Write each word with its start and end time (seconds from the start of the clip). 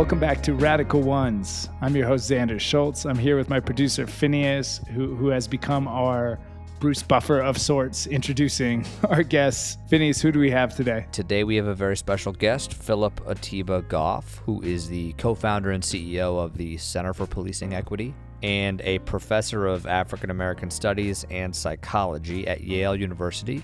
Welcome 0.00 0.18
back 0.18 0.42
to 0.44 0.54
Radical 0.54 1.02
Ones. 1.02 1.68
I'm 1.82 1.94
your 1.94 2.06
host, 2.06 2.30
Xander 2.30 2.58
Schultz. 2.58 3.04
I'm 3.04 3.18
here 3.18 3.36
with 3.36 3.50
my 3.50 3.60
producer, 3.60 4.06
Phineas, 4.06 4.80
who, 4.94 5.14
who 5.14 5.28
has 5.28 5.46
become 5.46 5.86
our 5.86 6.38
Bruce 6.78 7.02
Buffer 7.02 7.40
of 7.40 7.58
sorts, 7.58 8.06
introducing 8.06 8.86
our 9.10 9.22
guests. 9.22 9.76
Phineas, 9.90 10.18
who 10.22 10.32
do 10.32 10.38
we 10.38 10.50
have 10.50 10.74
today? 10.74 11.04
Today 11.12 11.44
we 11.44 11.54
have 11.56 11.66
a 11.66 11.74
very 11.74 11.98
special 11.98 12.32
guest, 12.32 12.72
Philip 12.72 13.20
Atiba 13.28 13.82
Goff, 13.82 14.38
who 14.46 14.62
is 14.62 14.88
the 14.88 15.12
co 15.18 15.34
founder 15.34 15.70
and 15.70 15.82
CEO 15.82 16.42
of 16.42 16.56
the 16.56 16.78
Center 16.78 17.12
for 17.12 17.26
Policing 17.26 17.74
Equity 17.74 18.14
and 18.42 18.80
a 18.80 19.00
professor 19.00 19.66
of 19.66 19.86
African 19.86 20.30
American 20.30 20.70
Studies 20.70 21.26
and 21.28 21.54
Psychology 21.54 22.48
at 22.48 22.62
Yale 22.62 22.96
University. 22.96 23.62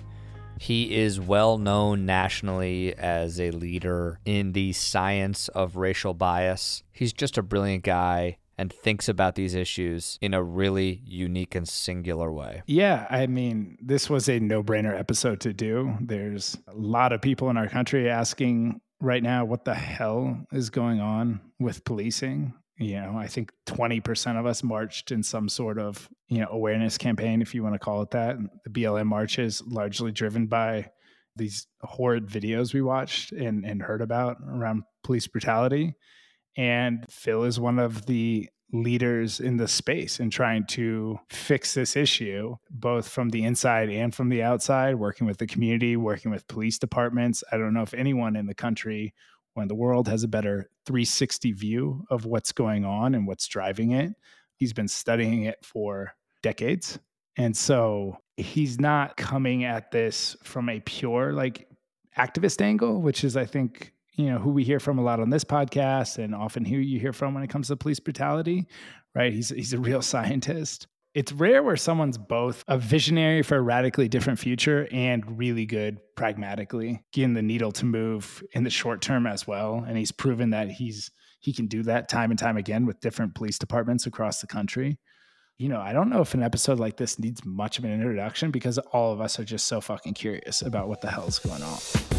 He 0.59 0.95
is 0.95 1.21
well 1.21 1.59
known 1.59 2.07
nationally 2.07 2.95
as 2.95 3.41
a 3.41 3.51
leader 3.51 4.21
in 4.25 4.53
the 4.53 4.73
science 4.73 5.49
of 5.49 5.77
racial 5.77 6.15
bias. 6.15 6.83
He's 6.93 7.13
just 7.13 7.39
a 7.39 7.43
brilliant 7.43 7.85
guy 7.85 8.39
and 8.59 8.73
thinks 8.73 9.09
about 9.09 9.35
these 9.35 9.55
issues 9.55 10.19
in 10.23 10.33
a 10.33 10.43
really 10.43 11.03
unique 11.05 11.55
and 11.55 11.69
singular 11.69 12.33
way. 12.33 12.63
Yeah, 12.67 13.07
I 13.11 13.27
mean, 13.27 13.77
this 13.83 14.09
was 14.09 14.29
a 14.29 14.41
no 14.41 14.63
brainer 14.63 14.99
episode 14.99 15.41
to 15.41 15.53
do. 15.53 15.95
There's 16.01 16.57
a 16.67 16.75
lot 16.75 17.13
of 17.13 17.21
people 17.21 17.51
in 17.51 17.57
our 17.57 17.69
country 17.69 18.09
asking 18.09 18.81
right 19.01 19.23
now 19.23 19.45
what 19.45 19.65
the 19.65 19.75
hell 19.75 20.47
is 20.53 20.71
going 20.71 21.01
on 21.01 21.41
with 21.61 21.85
policing 21.85 22.55
you 22.79 23.01
know 23.01 23.17
i 23.17 23.27
think 23.27 23.53
20% 23.67 24.39
of 24.39 24.47
us 24.47 24.63
marched 24.63 25.11
in 25.11 25.23
some 25.23 25.49
sort 25.49 25.79
of 25.79 26.09
you 26.29 26.39
know 26.39 26.49
awareness 26.51 26.99
campaign 26.99 27.41
if 27.41 27.55
you 27.55 27.63
want 27.63 27.75
to 27.75 27.79
call 27.79 28.03
it 28.03 28.11
that. 28.11 28.37
The 28.65 28.71
blm 28.71 29.07
march 29.07 29.39
is 29.39 29.63
largely 29.67 30.13
driven 30.13 30.47
by 30.47 30.91
these 31.37 31.67
horrid 31.83 32.27
videos 32.27 32.73
we 32.73 32.81
watched 32.81 33.33
and, 33.33 33.65
and 33.65 33.83
heard 33.83 34.01
about 34.01 34.39
around 34.47 34.85
police 35.05 35.27
brutality. 35.27 35.95
And 36.57 37.05
phil 37.11 37.45
is 37.45 37.61
one 37.61 37.79
of 37.79 38.07
the 38.07 38.49
leaders 38.73 39.39
in 39.39 39.59
the 39.59 39.69
space 39.69 40.19
in 40.19 40.29
trying 40.29 40.67
to 40.67 41.21
fix 41.31 41.75
this 41.75 41.95
issue 41.95 42.57
both 42.69 43.09
from 43.09 43.29
the 43.29 43.45
inside 43.45 43.89
and 43.89 44.13
from 44.13 44.29
the 44.29 44.43
outside 44.43 44.97
working 44.97 45.25
with 45.25 45.39
the 45.39 45.47
community 45.47 45.97
working 45.97 46.33
with 46.33 46.49
police 46.49 46.79
departments. 46.79 47.45
I 47.53 47.59
don't 47.59 47.75
know 47.75 47.83
if 47.83 47.95
anyone 47.95 48.35
in 48.35 48.47
the 48.47 48.55
country 48.55 49.15
when 49.57 49.69
the 49.69 49.75
world 49.75 50.07
has 50.07 50.23
a 50.23 50.29
better 50.29 50.69
360 50.85 51.53
view 51.53 52.05
of 52.11 52.27
what's 52.27 52.53
going 52.53 52.85
on 52.85 53.15
and 53.15 53.27
what's 53.27 53.47
driving 53.49 53.93
it. 53.93 54.13
He's 54.57 54.75
been 54.75 54.89
studying 54.89 55.45
it 55.45 55.65
for 55.65 56.13
decades. 56.43 56.99
And 57.37 57.57
so 57.57 58.19
he's 58.37 58.79
not 58.79 59.17
coming 59.17 59.65
at 59.65 59.91
this 59.91 60.37
from 60.43 60.69
a 60.69 60.81
pure 60.81 61.33
like 61.33 61.69
activist 62.19 62.61
angle, 62.61 63.01
which 63.01 63.25
is, 63.25 63.37
I 63.37 63.47
think, 63.47 63.93
you 64.15 64.27
know, 64.27 64.39
who 64.39 64.51
we 64.51 64.63
hear 64.63 64.81
from 64.81 64.99
a 64.99 65.03
lot 65.03 65.21
on 65.21 65.31
this 65.31 65.45
podcast 65.45 66.19
and 66.23 66.35
often 66.35 66.65
who 66.65 66.77
you 66.77 67.01
hear 67.01 67.13
from 67.13 67.35
when 67.35 67.43
it 67.43 67.51
comes 67.51 67.69
to 67.69 67.77
police 67.77 68.01
brutality, 68.01 68.67
right? 69.15 69.33
He's, 69.33 69.49
he's 69.49 69.73
a 69.73 69.79
real 69.79 70.03
scientist 70.03 70.87
it's 71.17 71.33
rare 71.33 71.63
where 71.63 71.79
someone's 71.79 72.19
both 72.19 72.63
a 72.69 72.77
visionary 72.77 73.41
for 73.41 73.57
a 73.57 73.63
radically 73.63 74.07
different 74.07 74.39
future 74.39 74.87
and 74.93 75.39
really 75.39 75.65
good 75.65 75.97
pragmatically, 76.15 77.03
getting 77.15 77.33
the 77.33 77.41
needle 77.41 77.73
to 77.73 77.87
move 77.87 78.45
in 78.53 78.65
the 78.65 78.71
short 78.71 79.01
term 79.01 79.27
as 79.27 79.47
well. 79.47 79.83
And 79.89 79.97
he's 79.97 80.13
proven 80.13 80.51
that 80.51 80.71
he's 80.71 81.11
he 81.41 81.55
can 81.55 81.69
do 81.69 81.83
that 81.85 82.11
time 82.11 82.31
and 82.31 82.39
time 82.39 82.59
again 82.59 82.85
with 82.85 83.01
different 83.01 83.35
police 83.35 83.59
departments 83.59 84.07
across 84.07 84.43
the 84.43 84.47
country. 84.47 84.99
You 85.57 85.71
know, 85.71 85.81
I 85.81 85.95
don't 85.95 86.11
know 86.11 86.21
if 86.21 86.35
an 86.35 86.43
episode 86.43 86.79
like 86.79 86.99
this 86.99 87.19
needs 87.19 87.43
much 87.47 87.79
of 87.79 87.87
an 87.87 87.93
introduction 87.93 88.51
because 88.51 88.77
all 88.77 89.15
of 89.15 89.23
us 89.23 89.39
are 89.39 89.45
just 89.45 89.67
so 89.67 89.81
fucking 89.81 90.13
curious 90.13 90.61
about 90.61 90.87
what 90.87 91.01
the 91.01 91.11
hell's 91.11 91.39
going 91.39 91.63
on. 91.63 92.16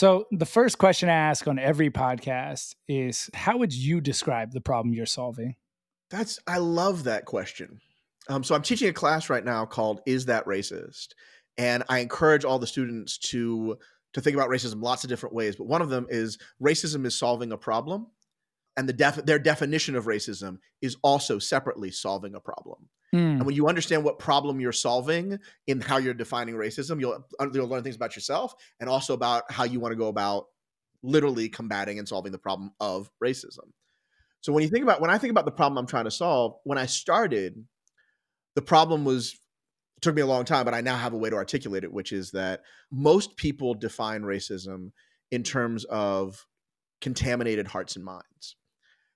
So, 0.00 0.24
the 0.30 0.46
first 0.46 0.78
question 0.78 1.10
I 1.10 1.12
ask 1.12 1.46
on 1.46 1.58
every 1.58 1.90
podcast 1.90 2.74
is 2.88 3.28
How 3.34 3.58
would 3.58 3.74
you 3.74 4.00
describe 4.00 4.50
the 4.50 4.60
problem 4.62 4.94
you're 4.94 5.04
solving? 5.04 5.56
That's, 6.08 6.38
I 6.46 6.56
love 6.56 7.04
that 7.04 7.26
question. 7.26 7.82
Um, 8.26 8.42
so, 8.42 8.54
I'm 8.54 8.62
teaching 8.62 8.88
a 8.88 8.94
class 8.94 9.28
right 9.28 9.44
now 9.44 9.66
called 9.66 10.00
Is 10.06 10.24
That 10.24 10.46
Racist? 10.46 11.08
And 11.58 11.82
I 11.90 11.98
encourage 11.98 12.46
all 12.46 12.58
the 12.58 12.66
students 12.66 13.18
to 13.18 13.76
to 14.14 14.22
think 14.22 14.34
about 14.34 14.48
racism 14.48 14.82
lots 14.82 15.04
of 15.04 15.10
different 15.10 15.34
ways 15.34 15.54
but 15.54 15.68
one 15.68 15.82
of 15.82 15.90
them 15.90 16.06
is 16.08 16.36
racism 16.60 17.04
is 17.04 17.16
solving 17.16 17.52
a 17.52 17.56
problem 17.56 18.08
and 18.76 18.88
the 18.88 18.92
def- 18.92 19.24
their 19.24 19.38
definition 19.38 19.94
of 19.94 20.06
racism 20.06 20.58
is 20.82 20.96
also 21.02 21.38
separately 21.38 21.92
solving 21.92 22.34
a 22.34 22.40
problem 22.40 22.88
Mm. 23.14 23.38
And 23.38 23.46
when 23.46 23.56
you 23.56 23.68
understand 23.68 24.04
what 24.04 24.18
problem 24.18 24.60
you're 24.60 24.72
solving 24.72 25.38
in 25.66 25.80
how 25.80 25.96
you're 25.96 26.14
defining 26.14 26.54
racism, 26.54 27.00
you'll, 27.00 27.26
you'll 27.52 27.66
learn 27.66 27.82
things 27.82 27.96
about 27.96 28.14
yourself 28.14 28.54
and 28.78 28.88
also 28.88 29.14
about 29.14 29.50
how 29.50 29.64
you 29.64 29.80
want 29.80 29.92
to 29.92 29.96
go 29.96 30.08
about 30.08 30.46
literally 31.02 31.48
combating 31.48 31.98
and 31.98 32.06
solving 32.06 32.30
the 32.30 32.38
problem 32.38 32.72
of 32.78 33.10
racism. 33.22 33.70
So 34.42 34.52
when 34.52 34.62
you 34.62 34.68
think 34.68 34.84
about 34.84 35.00
when 35.00 35.10
I 35.10 35.18
think 35.18 35.30
about 35.32 35.44
the 35.44 35.50
problem 35.50 35.78
I'm 35.78 35.86
trying 35.86 36.04
to 36.04 36.10
solve, 36.10 36.54
when 36.64 36.78
I 36.78 36.86
started, 36.86 37.64
the 38.54 38.62
problem 38.62 39.04
was 39.04 39.32
it 39.96 40.02
took 40.02 40.14
me 40.14 40.22
a 40.22 40.26
long 40.26 40.44
time, 40.44 40.64
but 40.64 40.74
I 40.74 40.80
now 40.80 40.96
have 40.96 41.12
a 41.12 41.18
way 41.18 41.30
to 41.30 41.36
articulate 41.36 41.84
it, 41.84 41.92
which 41.92 42.12
is 42.12 42.30
that 42.30 42.62
most 42.90 43.36
people 43.36 43.74
define 43.74 44.22
racism 44.22 44.92
in 45.30 45.42
terms 45.42 45.84
of 45.84 46.46
contaminated 47.00 47.66
hearts 47.66 47.96
and 47.96 48.04
minds. 48.04 48.56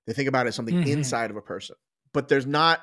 They 0.07 0.13
think 0.13 0.29
about 0.29 0.47
it 0.47 0.49
as 0.49 0.55
something 0.55 0.75
mm-hmm. 0.75 0.91
inside 0.91 1.31
of 1.31 1.37
a 1.37 1.43
person, 1.43 1.77
but 2.13 2.29
there's 2.29 2.47
not 2.47 2.81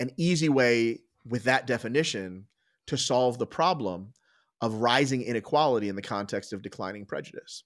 an 0.00 0.10
easy 0.16 0.48
way 0.48 1.00
with 1.24 1.44
that 1.44 1.66
definition 1.66 2.46
to 2.86 2.96
solve 2.96 3.38
the 3.38 3.46
problem 3.46 4.12
of 4.60 4.74
rising 4.74 5.22
inequality 5.22 5.88
in 5.88 5.96
the 5.96 6.02
context 6.02 6.52
of 6.52 6.62
declining 6.62 7.06
prejudice. 7.06 7.64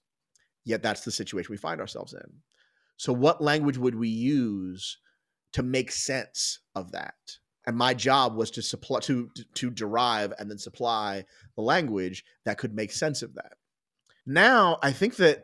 Yet 0.63 0.83
that's 0.83 1.01
the 1.01 1.11
situation 1.11 1.51
we 1.51 1.57
find 1.57 1.81
ourselves 1.81 2.13
in. 2.13 2.41
So, 2.97 3.11
what 3.13 3.41
language 3.41 3.77
would 3.77 3.95
we 3.95 4.09
use 4.09 4.97
to 5.53 5.63
make 5.63 5.91
sense 5.91 6.59
of 6.75 6.91
that? 6.91 7.15
And 7.67 7.75
my 7.75 7.93
job 7.93 8.35
was 8.35 8.51
to 8.51 8.61
supply 8.61 8.99
to 9.01 9.29
to 9.55 9.69
derive 9.69 10.33
and 10.37 10.49
then 10.49 10.57
supply 10.57 11.25
the 11.55 11.61
language 11.61 12.23
that 12.45 12.57
could 12.57 12.75
make 12.75 12.91
sense 12.91 13.21
of 13.21 13.33
that. 13.35 13.53
Now, 14.25 14.77
I 14.81 14.91
think 14.91 15.17
that 15.17 15.43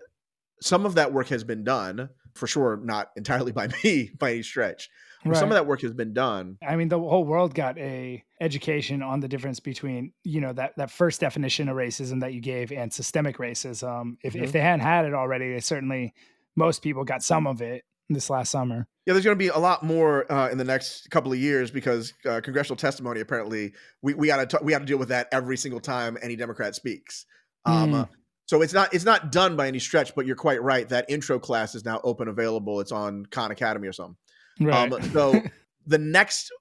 some 0.62 0.86
of 0.86 0.96
that 0.96 1.14
work 1.14 1.28
has 1.30 1.44
been 1.44 1.64
done, 1.64 2.10
for 2.36 2.48
sure, 2.48 2.80
not 2.84 3.12
entirely 3.16 3.52
by 3.52 3.70
me 3.84 4.12
by 4.18 4.32
any 4.32 4.44
stretch. 4.44 4.90
Right. 5.24 5.38
Some 5.38 5.50
of 5.50 5.54
that 5.54 5.68
work 5.68 5.82
has 5.82 5.94
been 5.94 6.14
done. 6.14 6.58
I 6.68 6.76
mean, 6.76 6.88
the 6.88 7.00
whole 7.00 7.24
world 7.24 7.54
got 7.54 7.78
a 7.78 8.24
education 8.40 9.04
on 9.04 9.20
the 9.20 9.28
difference 9.28 9.60
between, 9.60 10.14
you 10.24 10.42
know, 10.42 10.52
that, 10.54 10.74
that 10.78 10.90
first 10.90 11.22
definition 11.22 11.70
of 11.70 11.76
racism 11.76 12.22
that 12.22 12.34
you 12.34 12.42
gave 12.42 12.72
and 12.72 12.92
systemic 12.92 13.38
racism. 13.38 14.18
If, 14.24 14.34
mm-hmm. 14.34 14.44
if 14.44 14.52
they 14.52 14.62
hadn't 14.62 14.80
had 14.80 15.06
it 15.06 15.14
already, 15.14 15.54
they 15.54 15.60
certainly, 15.60 16.16
most 16.56 16.82
people 16.82 17.04
got 17.04 17.22
some 17.22 17.46
of 17.46 17.62
it 17.62 17.84
this 18.10 18.32
last 18.32 18.50
summer. 18.50 18.88
Yeah, 19.06 19.14
there's 19.14 19.26
going 19.26 19.38
to 19.38 19.40
be 19.40 19.48
a 19.48 19.58
lot 19.58 19.84
more 19.84 20.32
uh, 20.32 20.50
in 20.50 20.58
the 20.58 20.64
next 20.64 21.10
couple 21.12 21.32
of 21.32 21.38
years 21.38 21.72
because 21.72 22.14
uh, 22.28 22.42
congressional 22.42 22.78
testimony 22.78 23.20
apparently 23.20 23.74
we 24.02 24.14
we 24.14 24.28
got 24.28 24.50
to 24.50 24.60
we 24.62 24.72
got 24.72 24.80
to 24.80 24.86
deal 24.86 24.98
with 24.98 25.10
that 25.10 25.28
every 25.32 25.58
single 25.58 25.80
time 25.80 26.18
any 26.22 26.36
Democrat 26.36 26.76
speaks. 26.76 27.26
Um, 27.66 27.94
mm. 27.94 28.10
So 28.52 28.62
it's 28.62 28.74
not 28.74 28.94
it's 28.94 29.06
not 29.06 29.32
done 29.32 29.56
by 29.56 29.70
any 29.70 29.80
stretch, 29.80 30.14
but 30.14 30.26
you're 30.26 30.36
quite 30.36 30.62
right. 30.62 30.90
That 30.90 31.06
intro 31.08 31.40
class 31.40 31.74
is 31.74 31.86
now 31.86 32.02
open 32.04 32.28
available. 32.28 32.82
It's 32.82 32.92
on 32.92 33.26
Khan 33.28 33.50
Academy 33.50 33.88
or 33.88 33.94
something. 33.94 34.18
Right. 34.60 34.92
Um, 34.92 35.02
so 35.14 35.42
the 35.88 35.98
next 35.98 36.52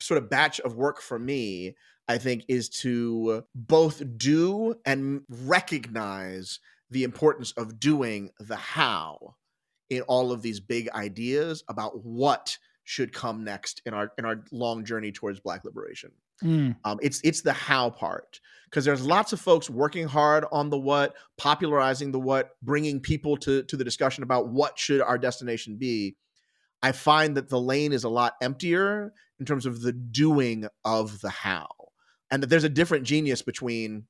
sort 0.00 0.18
of 0.22 0.28
batch 0.28 0.60
of 0.60 0.76
work 0.76 1.00
for 1.00 1.18
me, 1.18 1.76
I 2.06 2.18
think, 2.18 2.44
is 2.48 2.68
to 2.80 3.44
both 3.54 4.02
do 4.18 4.74
and 4.84 5.22
recognize 5.30 6.60
the 6.90 7.04
importance 7.04 7.52
of 7.52 7.80
doing 7.80 8.28
the 8.38 8.56
how 8.56 9.36
in 9.88 10.02
all 10.02 10.32
of 10.32 10.42
these 10.42 10.60
big 10.60 10.90
ideas 10.90 11.64
about 11.68 12.04
what 12.04 12.58
should 12.84 13.14
come 13.14 13.44
next 13.44 13.80
in 13.86 13.94
our 13.94 14.12
in 14.18 14.26
our 14.26 14.44
long 14.52 14.84
journey 14.84 15.10
towards 15.10 15.40
black 15.40 15.64
liberation. 15.64 16.10
Mm. 16.42 16.76
Um, 16.84 16.98
it's 17.02 17.20
it's 17.22 17.42
the 17.42 17.52
how 17.52 17.90
part 17.90 18.40
because 18.64 18.84
there's 18.84 19.04
lots 19.04 19.32
of 19.32 19.40
folks 19.40 19.68
working 19.68 20.06
hard 20.06 20.44
on 20.52 20.70
the 20.70 20.78
what, 20.78 21.14
popularizing 21.36 22.12
the 22.12 22.20
what, 22.20 22.50
bringing 22.62 23.00
people 23.00 23.36
to 23.38 23.62
to 23.64 23.76
the 23.76 23.84
discussion 23.84 24.22
about 24.22 24.48
what 24.48 24.78
should 24.78 25.00
our 25.00 25.18
destination 25.18 25.76
be. 25.76 26.16
I 26.82 26.92
find 26.92 27.36
that 27.36 27.48
the 27.48 27.60
lane 27.60 27.92
is 27.92 28.04
a 28.04 28.08
lot 28.08 28.34
emptier 28.40 29.12
in 29.38 29.46
terms 29.46 29.66
of 29.66 29.82
the 29.82 29.92
doing 29.92 30.66
of 30.84 31.20
the 31.20 31.30
how. 31.30 31.68
And 32.30 32.42
that 32.42 32.46
there's 32.46 32.64
a 32.64 32.68
different 32.68 33.04
genius 33.04 33.42
between 33.42 34.04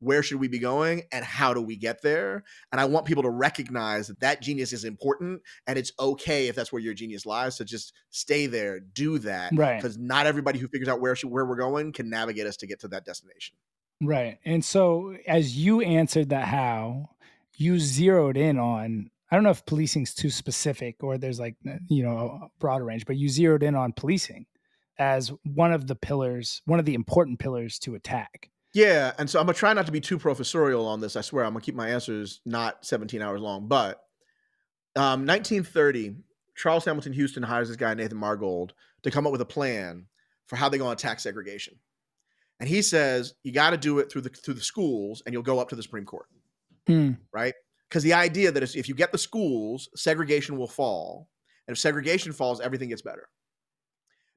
where 0.00 0.22
should 0.22 0.40
we 0.40 0.48
be 0.48 0.58
going 0.58 1.02
and 1.12 1.24
how 1.24 1.54
do 1.54 1.60
we 1.60 1.76
get 1.76 2.02
there 2.02 2.42
and 2.72 2.80
i 2.80 2.84
want 2.84 3.06
people 3.06 3.22
to 3.22 3.30
recognize 3.30 4.08
that 4.08 4.20
that 4.20 4.42
genius 4.42 4.72
is 4.72 4.84
important 4.84 5.40
and 5.66 5.78
it's 5.78 5.92
okay 5.98 6.48
if 6.48 6.56
that's 6.56 6.72
where 6.72 6.82
your 6.82 6.94
genius 6.94 7.24
lies 7.24 7.56
so 7.56 7.64
just 7.64 7.92
stay 8.10 8.46
there 8.46 8.80
do 8.80 9.18
that 9.18 9.52
right 9.54 9.76
because 9.76 9.96
not 9.98 10.26
everybody 10.26 10.58
who 10.58 10.68
figures 10.68 10.88
out 10.88 11.00
where 11.00 11.14
should, 11.14 11.30
where 11.30 11.46
we're 11.46 11.56
going 11.56 11.92
can 11.92 12.10
navigate 12.10 12.46
us 12.46 12.56
to 12.56 12.66
get 12.66 12.80
to 12.80 12.88
that 12.88 13.04
destination 13.04 13.54
Right. 14.02 14.38
And 14.44 14.64
so 14.64 15.16
as 15.26 15.56
you 15.56 15.82
answered 15.82 16.30
that 16.30 16.46
how, 16.48 17.10
you 17.56 17.78
zeroed 17.78 18.36
in 18.36 18.58
on 18.58 19.10
I 19.30 19.36
don't 19.36 19.44
know 19.44 19.50
if 19.50 19.64
policing's 19.64 20.12
too 20.12 20.30
specific 20.30 21.04
or 21.04 21.16
there's 21.16 21.38
like 21.38 21.54
you 21.88 22.02
know 22.02 22.40
a 22.42 22.48
broader 22.58 22.84
range, 22.84 23.04
but 23.06 23.16
you 23.16 23.28
zeroed 23.28 23.62
in 23.62 23.74
on 23.74 23.92
policing 23.92 24.46
as 24.98 25.30
one 25.44 25.72
of 25.72 25.86
the 25.86 25.94
pillars, 25.94 26.62
one 26.64 26.78
of 26.78 26.84
the 26.84 26.94
important 26.94 27.38
pillars 27.38 27.78
to 27.80 27.94
attack. 27.94 28.50
Yeah, 28.72 29.12
and 29.18 29.28
so 29.28 29.40
I'm 29.40 29.46
gonna 29.46 29.54
try 29.58 29.72
not 29.72 29.86
to 29.86 29.92
be 29.92 30.00
too 30.00 30.18
professorial 30.18 30.86
on 30.86 31.00
this. 31.00 31.16
I 31.16 31.20
swear 31.22 31.44
I'm 31.44 31.52
gonna 31.52 31.64
keep 31.64 31.74
my 31.74 31.88
answers 31.88 32.40
not 32.46 32.84
17 32.84 33.20
hours 33.20 33.40
long. 33.40 33.66
But 33.66 34.00
um, 34.96 35.26
1930, 35.26 36.16
Charles 36.56 36.84
Hamilton 36.84 37.12
Houston 37.12 37.42
hires 37.42 37.68
this 37.68 37.76
guy 37.76 37.94
Nathan 37.94 38.18
Margold 38.18 38.70
to 39.02 39.10
come 39.10 39.26
up 39.26 39.32
with 39.32 39.40
a 39.40 39.46
plan 39.46 40.06
for 40.46 40.56
how 40.56 40.68
they're 40.68 40.78
going 40.78 40.96
to 40.96 41.00
attack 41.06 41.20
segregation. 41.20 41.74
And 42.58 42.68
he 42.68 42.82
says 42.82 43.34
you 43.42 43.52
got 43.52 43.70
to 43.70 43.76
do 43.76 43.98
it 44.00 44.10
through 44.10 44.22
the 44.22 44.28
through 44.28 44.54
the 44.54 44.60
schools, 44.60 45.22
and 45.24 45.32
you'll 45.32 45.42
go 45.42 45.58
up 45.58 45.68
to 45.70 45.76
the 45.76 45.82
Supreme 45.82 46.04
Court, 46.04 46.26
Mm. 46.88 47.16
right? 47.32 47.54
Because 47.88 48.02
the 48.04 48.12
idea 48.14 48.52
that 48.52 48.62
if 48.76 48.88
you 48.88 48.94
get 48.94 49.10
the 49.10 49.18
schools, 49.18 49.88
segregation 49.96 50.56
will 50.56 50.68
fall, 50.68 51.28
and 51.66 51.74
if 51.74 51.78
segregation 51.80 52.32
falls, 52.32 52.60
everything 52.60 52.90
gets 52.90 53.02
better. 53.02 53.28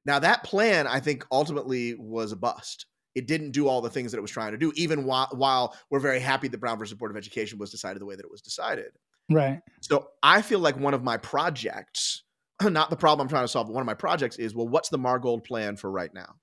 Now 0.06 0.18
that 0.18 0.42
plan, 0.44 0.86
I 0.86 1.00
think, 1.00 1.24
ultimately 1.30 1.94
was 1.94 2.32
a 2.32 2.36
bust. 2.36 2.86
It 3.14 3.26
didn't 3.26 3.52
do 3.52 3.68
all 3.68 3.80
the 3.80 3.90
things 3.90 4.12
that 4.12 4.18
it 4.18 4.22
was 4.22 4.30
trying 4.30 4.52
to 4.52 4.58
do, 4.58 4.72
even 4.74 5.04
while, 5.04 5.28
while 5.32 5.76
we're 5.90 6.00
very 6.00 6.20
happy 6.20 6.48
that 6.48 6.58
Brown 6.58 6.78
versus 6.78 6.96
Board 6.98 7.10
of 7.10 7.16
Education 7.16 7.58
was 7.58 7.70
decided 7.70 8.00
the 8.00 8.06
way 8.06 8.16
that 8.16 8.24
it 8.24 8.30
was 8.30 8.42
decided. 8.42 8.92
Right. 9.30 9.60
So 9.80 10.08
I 10.22 10.42
feel 10.42 10.58
like 10.58 10.78
one 10.78 10.94
of 10.94 11.02
my 11.02 11.16
projects, 11.16 12.24
not 12.62 12.90
the 12.90 12.96
problem 12.96 13.24
I'm 13.24 13.28
trying 13.28 13.44
to 13.44 13.48
solve, 13.48 13.68
but 13.68 13.74
one 13.74 13.82
of 13.82 13.86
my 13.86 13.94
projects 13.94 14.36
is 14.36 14.54
well, 14.54 14.68
what's 14.68 14.88
the 14.88 14.98
Margold 14.98 15.44
plan 15.44 15.76
for 15.76 15.90
right 15.90 16.12
now? 16.12 16.34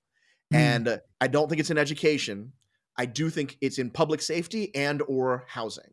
Mm. 0.52 0.56
And 0.56 0.88
uh, 0.88 0.98
I 1.20 1.28
don't 1.28 1.48
think 1.48 1.60
it's 1.60 1.70
in 1.70 1.78
education. 1.78 2.52
I 2.98 3.06
do 3.06 3.30
think 3.30 3.56
it's 3.60 3.78
in 3.78 3.90
public 3.90 4.20
safety 4.20 4.74
and 4.74 5.02
or 5.08 5.44
housing. 5.48 5.92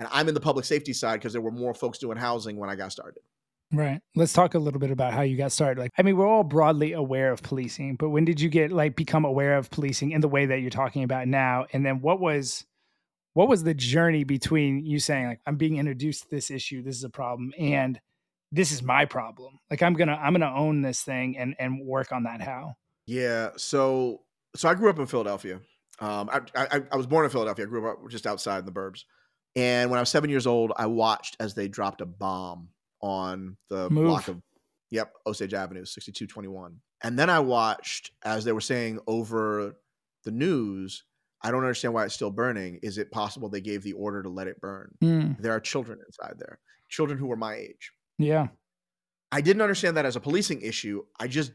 And 0.00 0.08
I'm 0.12 0.28
in 0.28 0.34
the 0.34 0.40
public 0.40 0.64
safety 0.64 0.92
side 0.92 1.20
because 1.20 1.32
there 1.32 1.42
were 1.42 1.52
more 1.52 1.74
folks 1.74 1.98
doing 1.98 2.16
housing 2.16 2.56
when 2.56 2.68
I 2.68 2.74
got 2.74 2.90
started. 2.90 3.22
Right. 3.72 4.00
Let's 4.14 4.34
talk 4.34 4.54
a 4.54 4.58
little 4.58 4.80
bit 4.80 4.90
about 4.90 5.14
how 5.14 5.22
you 5.22 5.36
got 5.36 5.50
started. 5.50 5.80
Like, 5.80 5.92
I 5.96 6.02
mean, 6.02 6.16
we're 6.16 6.28
all 6.28 6.44
broadly 6.44 6.92
aware 6.92 7.32
of 7.32 7.42
policing, 7.42 7.96
but 7.96 8.10
when 8.10 8.26
did 8.26 8.38
you 8.38 8.50
get 8.50 8.70
like 8.70 8.96
become 8.96 9.24
aware 9.24 9.56
of 9.56 9.70
policing 9.70 10.12
in 10.12 10.20
the 10.20 10.28
way 10.28 10.44
that 10.44 10.60
you're 10.60 10.70
talking 10.70 11.04
about 11.04 11.26
now? 11.26 11.66
And 11.72 11.84
then 11.84 12.02
what 12.02 12.20
was 12.20 12.66
what 13.32 13.48
was 13.48 13.64
the 13.64 13.72
journey 13.72 14.24
between 14.24 14.84
you 14.84 14.98
saying 14.98 15.26
like 15.26 15.40
I'm 15.46 15.56
being 15.56 15.78
introduced 15.78 16.24
to 16.24 16.30
this 16.30 16.50
issue, 16.50 16.82
this 16.82 16.96
is 16.96 17.04
a 17.04 17.10
problem, 17.10 17.52
and 17.58 17.98
this 18.50 18.72
is 18.72 18.82
my 18.82 19.06
problem. 19.06 19.58
Like 19.70 19.82
I'm 19.82 19.94
gonna 19.94 20.20
I'm 20.22 20.34
gonna 20.34 20.54
own 20.54 20.82
this 20.82 21.00
thing 21.00 21.38
and 21.38 21.54
and 21.58 21.80
work 21.86 22.12
on 22.12 22.24
that 22.24 22.42
how. 22.42 22.74
Yeah. 23.06 23.50
So 23.56 24.20
so 24.54 24.68
I 24.68 24.74
grew 24.74 24.90
up 24.90 24.98
in 24.98 25.06
Philadelphia. 25.06 25.60
Um, 25.98 26.28
I, 26.30 26.40
I 26.54 26.82
I 26.92 26.96
was 26.96 27.06
born 27.06 27.24
in 27.24 27.30
Philadelphia. 27.30 27.64
I 27.64 27.68
grew 27.68 27.90
up 27.90 28.06
just 28.10 28.26
outside 28.26 28.58
in 28.58 28.66
the 28.66 28.72
burbs. 28.72 29.04
And 29.56 29.90
when 29.90 29.98
I 29.98 30.02
was 30.02 30.10
seven 30.10 30.28
years 30.28 30.46
old, 30.46 30.72
I 30.76 30.86
watched 30.86 31.36
as 31.40 31.54
they 31.54 31.68
dropped 31.68 32.02
a 32.02 32.06
bomb 32.06 32.68
on 33.02 33.56
the 33.68 33.90
Move. 33.90 34.06
block 34.06 34.28
of 34.28 34.40
yep 34.90 35.12
Osage 35.26 35.52
Avenue, 35.54 35.84
sixty 35.84 36.12
two 36.12 36.26
twenty 36.26 36.48
one. 36.48 36.80
And 37.02 37.18
then 37.18 37.28
I 37.28 37.40
watched 37.40 38.12
as 38.24 38.44
they 38.44 38.52
were 38.52 38.60
saying 38.60 39.00
over 39.06 39.76
the 40.24 40.30
news. 40.30 41.04
I 41.44 41.50
don't 41.50 41.62
understand 41.62 41.92
why 41.92 42.04
it's 42.04 42.14
still 42.14 42.30
burning. 42.30 42.78
Is 42.84 42.98
it 42.98 43.10
possible 43.10 43.48
they 43.48 43.60
gave 43.60 43.82
the 43.82 43.94
order 43.94 44.22
to 44.22 44.28
let 44.28 44.46
it 44.46 44.60
burn? 44.60 44.94
Mm, 45.02 45.40
There 45.42 45.50
are 45.52 45.58
children 45.58 45.98
inside 46.06 46.34
there, 46.38 46.60
children 46.88 47.18
who 47.18 47.26
were 47.26 47.36
my 47.36 47.54
age. 47.56 47.92
yeah. 48.18 48.48
I 49.34 49.40
didn't 49.40 49.62
understand 49.62 49.96
that 49.96 50.04
as 50.04 50.14
a 50.14 50.20
policing 50.20 50.60
issue. 50.60 51.02
I 51.18 51.26
just 51.26 51.52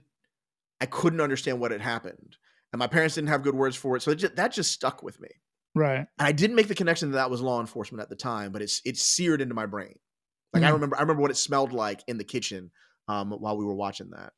I 0.82 0.88
couldn't 0.88 1.22
understand 1.22 1.60
what 1.60 1.70
had 1.72 1.80
happened, 1.80 2.36
and 2.74 2.80
my 2.80 2.88
parents 2.88 3.16
didn't 3.16 3.30
have 3.30 3.44
good 3.44 3.54
words 3.56 3.76
for 3.76 3.96
it. 3.96 4.02
So 4.02 4.10
it 4.12 4.16
just, 4.16 4.36
that 4.36 4.52
just 4.52 4.72
stuck 4.72 5.04
with 5.04 5.22
me. 5.22 5.30
Right. 5.76 5.98
And 6.00 6.08
I 6.28 6.32
didn't 6.32 6.56
make 6.56 6.68
the 6.70 6.76
connection 6.76 7.12
that 7.12 7.18
that 7.18 7.30
was 7.30 7.40
law 7.40 7.60
enforcement 7.62 8.02
at 8.02 8.10
the 8.10 8.16
time, 8.16 8.52
but 8.52 8.64
it's 8.64 8.82
it's 8.84 9.04
seared 9.04 9.42
into 9.42 9.54
my 9.54 9.68
brain. 9.68 9.94
Like 10.62 10.64
I 10.68 10.70
Mhm. 10.72 10.74
remember 10.74 10.98
I 10.98 11.02
remember 11.02 11.22
what 11.22 11.32
it 11.32 11.38
smelled 11.38 11.74
like 11.74 12.04
in 12.08 12.18
the 12.18 12.24
kitchen 12.24 12.72
um, 13.08 13.32
while 13.32 13.58
we 13.58 13.66
were 13.66 13.76
watching 13.76 14.10
that. 14.12 14.34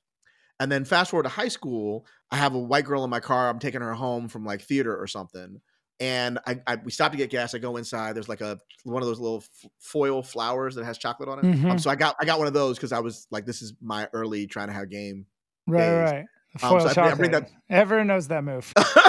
And 0.60 0.72
then 0.72 0.84
fast 0.86 1.12
forward 1.12 1.24
to 1.24 1.30
high 1.30 1.48
school, 1.48 2.06
I 2.32 2.36
have 2.38 2.54
a 2.54 2.60
white 2.60 2.86
girl 2.86 3.04
in 3.04 3.10
my 3.10 3.20
car. 3.22 3.50
I'm 3.50 3.60
taking 3.60 3.82
her 3.82 3.94
home 3.94 4.28
from 4.28 4.46
like 4.46 4.62
theater 4.62 4.96
or 4.96 5.08
something. 5.08 5.62
And 6.02 6.40
I, 6.48 6.60
I 6.68 6.76
we 6.76 6.92
stop 6.92 7.12
to 7.12 7.18
get 7.18 7.30
gas. 7.30 7.54
I 7.56 7.58
go 7.58 7.78
inside. 7.78 8.16
There's 8.16 8.30
like 8.30 8.42
a 8.42 8.58
one 8.84 9.02
of 9.02 9.08
those 9.08 9.20
little 9.20 9.44
foil 9.80 10.22
flowers 10.24 10.76
that 10.76 10.86
has 10.86 10.98
chocolate 10.98 11.28
on 11.30 11.40
it. 11.40 11.46
Um, 11.46 11.54
Mhm. 11.78 11.80
so 11.82 11.90
I 11.90 11.96
got 11.96 12.16
I 12.22 12.26
got 12.26 12.38
one 12.40 12.48
of 12.48 12.54
those 12.54 12.78
because 12.78 12.92
I 12.92 13.00
was 13.00 13.28
like, 13.32 13.46
this 13.46 13.62
is 13.62 13.74
my 13.82 14.08
early 14.14 14.48
trying 14.48 14.68
to 14.68 14.74
have 14.74 14.90
game. 14.90 15.26
Right. 15.68 15.80
days. 15.80 16.12
Right. 16.12 16.26
The 16.56 16.66
Um, 16.66 16.70
Foil 16.80 16.90
so 16.90 17.02
I 17.02 17.12
I 17.12 17.14
bring 17.16 17.32
that- 17.32 17.50
Everyone 17.70 18.08
knows 18.08 18.28
that 18.30 18.44
move. 18.44 18.74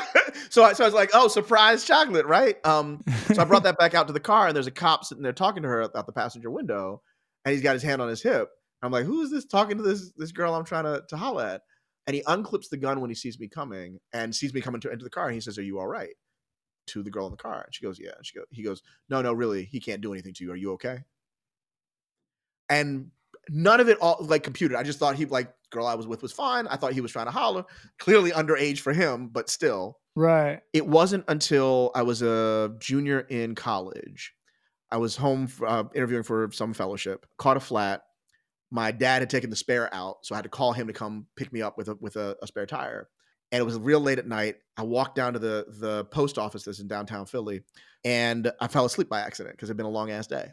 so 0.51 0.65
I, 0.65 0.73
so 0.73 0.85
I 0.85 0.87
was 0.87 0.95
like, 0.95 1.11
oh, 1.15 1.29
surprise 1.29 1.85
chocolate, 1.85 2.27
right? 2.27 2.57
Um, 2.67 3.03
so 3.33 3.41
I 3.41 3.45
brought 3.45 3.63
that 3.63 3.79
back 3.79 3.95
out 3.95 4.09
to 4.09 4.13
the 4.13 4.21
car, 4.21 4.49
and 4.49 4.57
there's 4.57 4.67
a 4.67 4.73
cop 4.73 5.05
sitting 5.05 5.23
there 5.23 5.33
talking 5.33 5.63
to 5.63 5.69
her 5.69 5.97
out 5.97 6.07
the 6.07 6.13
passenger 6.13 6.51
window, 6.51 7.03
and 7.45 7.53
he's 7.53 7.63
got 7.63 7.75
his 7.75 7.83
hand 7.83 8.03
on 8.03 8.09
his 8.09 8.23
hip. 8.23 8.49
I'm 8.83 8.91
like, 8.91 9.05
who 9.05 9.23
is 9.23 9.31
this 9.31 9.47
talking 9.47 9.77
to 9.77 9.83
this 9.83 10.13
this 10.17 10.33
girl 10.33 10.55
I'm 10.55 10.65
trying 10.65 10.85
to 10.85 11.03
to 11.09 11.17
holla 11.17 11.55
at? 11.55 11.63
And 12.07 12.17
he 12.17 12.23
unclips 12.23 12.69
the 12.69 12.77
gun 12.77 13.01
when 13.01 13.11
he 13.11 13.15
sees 13.15 13.39
me 13.39 13.47
coming, 13.47 14.01
and 14.13 14.35
sees 14.35 14.53
me 14.53 14.61
coming 14.61 14.81
to 14.81 14.91
into 14.91 15.05
the 15.05 15.11
car, 15.11 15.27
and 15.27 15.35
he 15.35 15.41
says, 15.41 15.57
"Are 15.59 15.63
you 15.63 15.79
all 15.79 15.87
right?" 15.87 16.15
To 16.89 17.03
the 17.03 17.11
girl 17.11 17.27
in 17.27 17.31
the 17.31 17.37
car, 17.37 17.63
and 17.65 17.75
she 17.75 17.85
goes, 17.85 18.01
"Yeah." 18.01 18.13
And 18.17 18.27
she 18.27 18.37
go, 18.37 18.45
he 18.51 18.63
goes, 18.63 18.83
"No, 19.09 19.23
no, 19.23 19.33
really, 19.33 19.65
he 19.65 19.81
can't 19.81 20.01
do 20.01 20.13
anything 20.13 20.35
to 20.35 20.45
you. 20.45 20.53
Are 20.53 20.57
you 20.57 20.73
okay?" 20.73 21.05
And 22.69 23.11
none 23.49 23.81
of 23.81 23.89
it 23.89 23.99
all 24.01 24.17
like 24.21 24.43
computed. 24.43 24.77
I 24.77 24.83
just 24.83 24.99
thought 24.99 25.15
he 25.15 25.27
like 25.27 25.53
girl 25.71 25.87
I 25.87 25.95
was 25.95 26.09
with 26.09 26.23
was 26.23 26.33
fine. 26.33 26.67
I 26.67 26.77
thought 26.77 26.93
he 26.93 27.01
was 27.01 27.13
trying 27.13 27.27
to 27.27 27.33
holler. 27.33 27.65
Clearly 27.99 28.33
underage 28.33 28.81
for 28.81 28.93
him, 28.93 29.29
but 29.29 29.49
still 29.49 30.00
right. 30.17 30.61
it 30.73 30.87
wasn't 30.87 31.25
until 31.29 31.91
I 31.95 32.03
was 32.03 32.23
a 32.23 32.75
junior 32.79 33.21
in 33.21 33.55
college. 33.55 34.35
I 34.91 34.97
was 34.97 35.17
home 35.17 35.49
uh, 35.67 35.85
interviewing 35.95 36.25
for 36.25 36.51
some 36.53 36.75
fellowship, 36.75 37.27
caught 37.39 37.57
a 37.57 37.61
flat. 37.61 38.03
My 38.71 38.91
dad 38.91 39.23
had 39.23 39.31
taken 39.31 39.51
the 39.51 39.57
spare 39.57 39.93
out, 39.95 40.19
so 40.23 40.35
I 40.35 40.39
had 40.39 40.45
to 40.45 40.49
call 40.49 40.73
him 40.73 40.87
to 40.89 40.93
come 40.93 41.27
pick 41.37 41.53
me 41.53 41.63
up 41.63 41.77
with 41.77 41.89
a 41.89 41.97
with 42.01 42.17
a, 42.17 42.37
a 42.43 42.47
spare 42.47 42.67
tire. 42.67 43.09
And 43.53 43.61
it 43.61 43.65
was 43.65 43.79
real 43.79 44.01
late 44.01 44.19
at 44.19 44.29
night. 44.29 44.57
I 44.77 44.83
walked 44.83 45.17
down 45.17 45.33
to 45.33 45.39
the 45.39 45.67
the 45.69 46.05
post 46.07 46.39
office 46.39 46.65
that's 46.65 46.81
in 46.81 46.89
downtown 46.89 47.27
Philly, 47.27 47.63
and 48.05 48.51
I 48.61 48.69
fell 48.69 48.85
asleep 48.85 49.09
by 49.09 49.21
accident 49.21 49.57
because 49.57 49.71
it'd 49.71 49.77
been 49.77 49.87
a 49.87 49.91
long 49.91 50.11
ass 50.11 50.27
day. 50.27 50.51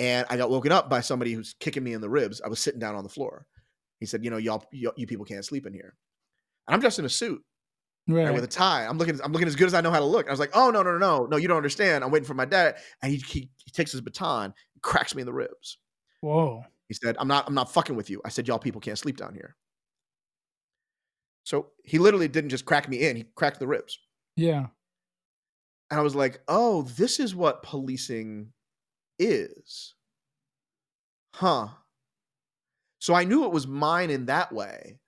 And 0.00 0.26
I 0.30 0.36
got 0.36 0.50
woken 0.50 0.70
up 0.70 0.88
by 0.88 1.00
somebody 1.00 1.32
who's 1.32 1.54
kicking 1.58 1.82
me 1.82 1.92
in 1.92 2.00
the 2.00 2.08
ribs. 2.08 2.40
I 2.40 2.48
was 2.48 2.60
sitting 2.60 2.80
down 2.80 2.94
on 2.94 3.02
the 3.02 3.10
floor. 3.10 3.46
He 3.98 4.06
said, 4.06 4.24
"You 4.24 4.30
know, 4.30 4.36
y'all, 4.36 4.64
you, 4.72 4.92
you 4.96 5.06
people 5.06 5.24
can't 5.24 5.44
sleep 5.44 5.66
in 5.66 5.72
here." 5.72 5.96
And 6.66 6.74
I'm 6.74 6.80
dressed 6.80 7.00
in 7.00 7.04
a 7.04 7.08
suit 7.08 7.42
Right. 8.08 8.24
and 8.24 8.34
with 8.34 8.42
a 8.42 8.48
tie. 8.48 8.86
I'm 8.86 8.96
looking. 8.96 9.20
I'm 9.22 9.32
looking 9.32 9.48
as 9.48 9.54
good 9.54 9.66
as 9.66 9.74
I 9.74 9.82
know 9.82 9.90
how 9.90 9.98
to 9.98 10.04
look. 10.04 10.28
I 10.28 10.30
was 10.30 10.40
like, 10.40 10.50
"Oh 10.54 10.70
no, 10.70 10.82
no, 10.82 10.92
no, 10.92 10.98
no, 10.98 11.26
no! 11.26 11.36
You 11.36 11.46
don't 11.46 11.58
understand. 11.58 12.02
I'm 12.02 12.10
waiting 12.10 12.26
for 12.26 12.34
my 12.34 12.46
dad." 12.46 12.76
And 13.02 13.12
he 13.12 13.18
he, 13.18 13.50
he 13.58 13.70
takes 13.70 13.92
his 13.92 14.00
baton, 14.00 14.54
cracks 14.82 15.14
me 15.14 15.20
in 15.22 15.26
the 15.26 15.32
ribs. 15.32 15.78
Whoa. 16.22 16.64
He 16.88 16.94
said, 16.94 17.16
"I'm 17.18 17.28
not. 17.28 17.46
I'm 17.46 17.54
not 17.54 17.70
fucking 17.70 17.96
with 17.96 18.08
you." 18.08 18.22
I 18.24 18.30
said, 18.30 18.48
"Y'all 18.48 18.58
people 18.58 18.80
can't 18.80 18.98
sleep 18.98 19.18
down 19.18 19.34
here." 19.34 19.56
So 21.44 21.72
he 21.84 21.98
literally 21.98 22.28
didn't 22.28 22.50
just 22.50 22.64
crack 22.64 22.88
me 22.88 23.06
in; 23.06 23.16
he 23.16 23.24
cracked 23.34 23.58
the 23.58 23.66
ribs. 23.66 23.98
Yeah. 24.36 24.68
And 25.90 26.00
I 26.00 26.02
was 26.02 26.14
like, 26.14 26.40
"Oh, 26.48 26.82
this 26.82 27.20
is 27.20 27.34
what 27.34 27.62
policing 27.62 28.52
is, 29.18 29.94
huh?" 31.34 31.68
So 33.00 33.14
I 33.14 33.24
knew 33.24 33.44
it 33.44 33.52
was 33.52 33.66
mine 33.66 34.10
in 34.10 34.26
that 34.26 34.52
way, 34.52 34.98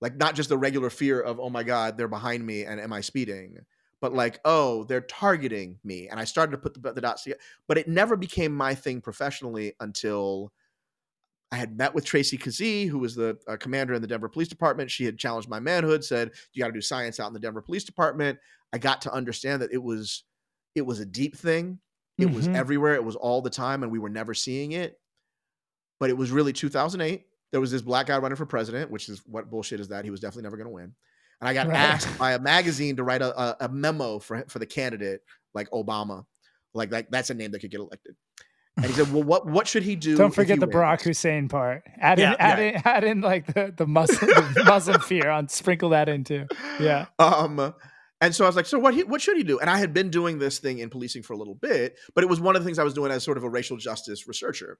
like 0.00 0.16
not 0.16 0.34
just 0.34 0.48
the 0.48 0.58
regular 0.58 0.90
fear 0.90 1.20
of, 1.20 1.40
"Oh 1.40 1.50
my 1.50 1.62
god, 1.64 1.96
they're 1.96 2.08
behind 2.08 2.46
me, 2.46 2.64
and 2.64 2.80
am 2.80 2.92
I 2.92 3.00
speeding?" 3.00 3.58
But 4.00 4.12
like, 4.14 4.40
"Oh, 4.44 4.84
they're 4.84 5.00
targeting 5.02 5.80
me," 5.84 6.08
and 6.08 6.20
I 6.20 6.24
started 6.24 6.52
to 6.52 6.58
put 6.58 6.74
the, 6.74 6.92
the 6.92 7.00
dots 7.00 7.24
together. 7.24 7.40
But 7.66 7.78
it 7.78 7.88
never 7.88 8.16
became 8.16 8.54
my 8.54 8.74
thing 8.74 9.00
professionally 9.00 9.74
until 9.80 10.52
I 11.50 11.56
had 11.56 11.76
met 11.78 11.94
with 11.94 12.04
Tracie 12.04 12.36
Keesee, 12.36 12.88
who 12.88 12.98
was 12.98 13.14
the 13.14 13.38
uh, 13.48 13.56
commander 13.56 13.94
in 13.94 14.02
the 14.02 14.08
Denver 14.08 14.28
Police 14.28 14.48
Department. 14.48 14.90
She 14.90 15.04
had 15.04 15.18
challenged 15.18 15.48
my 15.48 15.60
manhood, 15.60 16.04
said, 16.04 16.32
"You 16.52 16.60
got 16.62 16.66
to 16.68 16.72
do 16.74 16.82
science 16.82 17.18
out 17.18 17.28
in 17.28 17.32
the 17.32 17.40
Denver 17.40 17.62
Police 17.62 17.84
Department." 17.84 18.38
I 18.72 18.78
got 18.78 19.00
to 19.02 19.12
understand 19.12 19.62
that 19.62 19.72
it 19.72 19.82
was 19.82 20.24
it 20.74 20.82
was 20.82 21.00
a 21.00 21.06
deep 21.06 21.36
thing. 21.36 21.80
It 22.20 22.30
was 22.30 22.48
Mhm. 22.48 22.52
everywhere. 22.52 22.94
It 22.94 23.04
was 23.04 23.16
all 23.16 23.40
the 23.40 23.50
time, 23.50 23.82
and 23.82 23.90
we 23.90 23.98
were 23.98 24.10
never 24.10 24.34
seeing 24.34 24.72
it. 24.72 25.00
But 26.00 26.10
it 26.10 26.16
was 26.16 26.30
really 26.30 26.52
2008. 26.52 27.26
There 27.52 27.60
was 27.60 27.70
this 27.70 27.82
black 27.82 28.06
guy 28.06 28.18
running 28.18 28.36
for 28.36 28.46
president, 28.46 28.90
which 28.90 29.08
is 29.08 29.22
what 29.26 29.50
bullshit 29.50 29.80
is 29.80 29.88
that? 29.88 30.04
He 30.04 30.10
was 30.10 30.20
definitely 30.20 30.42
never 30.44 30.56
going 30.56 30.66
to 30.68 30.74
win. 30.74 30.94
And 31.40 31.48
I 31.48 31.54
got 31.54 31.68
Right. 31.68 31.76
asked 31.76 32.18
by 32.18 32.32
a 32.32 32.38
magazine 32.38 32.96
to 32.96 33.04
write 33.04 33.22
a, 33.22 33.64
a, 33.64 33.68
memo 33.68 34.18
for 34.18 34.44
for 34.48 34.58
the 34.58 34.66
candidate, 34.66 35.22
like 35.54 35.70
Obama, 35.70 36.24
like 36.74 36.90
like 36.90 37.10
that's 37.10 37.30
a 37.30 37.34
name 37.34 37.52
that 37.52 37.60
could 37.60 37.70
get 37.70 37.80
elected. 37.80 38.16
And 38.76 38.86
he 38.86 38.92
said, 38.92 39.12
"Well, 39.12 39.22
what 39.22 39.46
what 39.46 39.66
should 39.66 39.82
he 39.82 39.96
do?" 39.96 40.16
Don't 40.16 40.34
forget 40.34 40.56
he 40.56 40.60
the 40.60 40.68
Barack? 40.68 41.02
Hussein 41.02 41.48
part. 41.48 41.82
Add 42.00 42.18
in, 42.18 42.30
Yeah, 42.30 42.36
add 42.38 42.58
in, 42.58 42.82
add 42.84 43.04
in 43.04 43.20
like 43.20 43.46
the 43.46 43.72
the 43.76 43.86
Muslim, 43.86 44.30
the 44.54 44.64
Muslim 44.64 45.00
fear 45.00 45.30
on 45.30 45.48
sprinkle 45.48 45.90
that 45.90 46.08
in 46.08 46.24
too. 46.24 46.46
Yeah. 46.80 47.06
Um, 47.18 47.74
and 48.20 48.34
so 48.34 48.44
I 48.44 48.48
was 48.48 48.56
like, 48.56 48.66
so 48.66 48.78
what? 48.80 48.94
He, 48.94 49.04
what 49.04 49.20
should 49.20 49.36
he 49.36 49.44
do? 49.44 49.60
And 49.60 49.70
I 49.70 49.78
had 49.78 49.94
been 49.94 50.10
doing 50.10 50.38
this 50.40 50.58
thing 50.58 50.80
in 50.80 50.90
policing 50.90 51.22
for 51.22 51.34
a 51.34 51.36
little 51.36 51.54
bit, 51.54 51.96
but 52.14 52.24
it 52.24 52.26
was 52.28 52.40
one 52.40 52.56
of 52.56 52.62
the 52.62 52.66
things 52.66 52.78
I 52.78 52.84
was 52.84 52.94
doing 52.94 53.12
as 53.12 53.22
sort 53.22 53.36
of 53.38 53.44
a 53.44 53.48
racial 53.48 53.76
justice 53.76 54.26
researcher. 54.26 54.78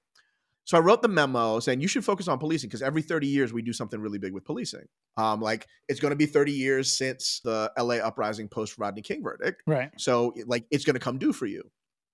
So 0.68 0.76
I 0.76 0.80
wrote 0.80 1.00
the 1.00 1.08
memo 1.08 1.60
saying 1.60 1.80
you 1.80 1.88
should 1.88 2.04
focus 2.04 2.28
on 2.28 2.38
policing 2.38 2.68
because 2.68 2.82
every 2.82 3.00
30 3.00 3.26
years 3.26 3.54
we 3.54 3.62
do 3.62 3.72
something 3.72 3.98
really 3.98 4.18
big 4.18 4.34
with 4.34 4.44
policing. 4.44 4.84
Um, 5.16 5.40
like 5.40 5.66
it's 5.88 5.98
going 5.98 6.10
to 6.10 6.16
be 6.16 6.26
30 6.26 6.52
years 6.52 6.92
since 6.92 7.40
the 7.42 7.72
LA 7.78 7.94
uprising 7.94 8.48
post 8.48 8.76
Rodney 8.76 9.00
King 9.00 9.22
verdict. 9.22 9.62
Right. 9.66 9.90
So 9.96 10.34
like 10.44 10.66
it's 10.70 10.84
going 10.84 10.92
to 10.92 11.00
come 11.00 11.16
due 11.16 11.32
for 11.32 11.46
you. 11.46 11.62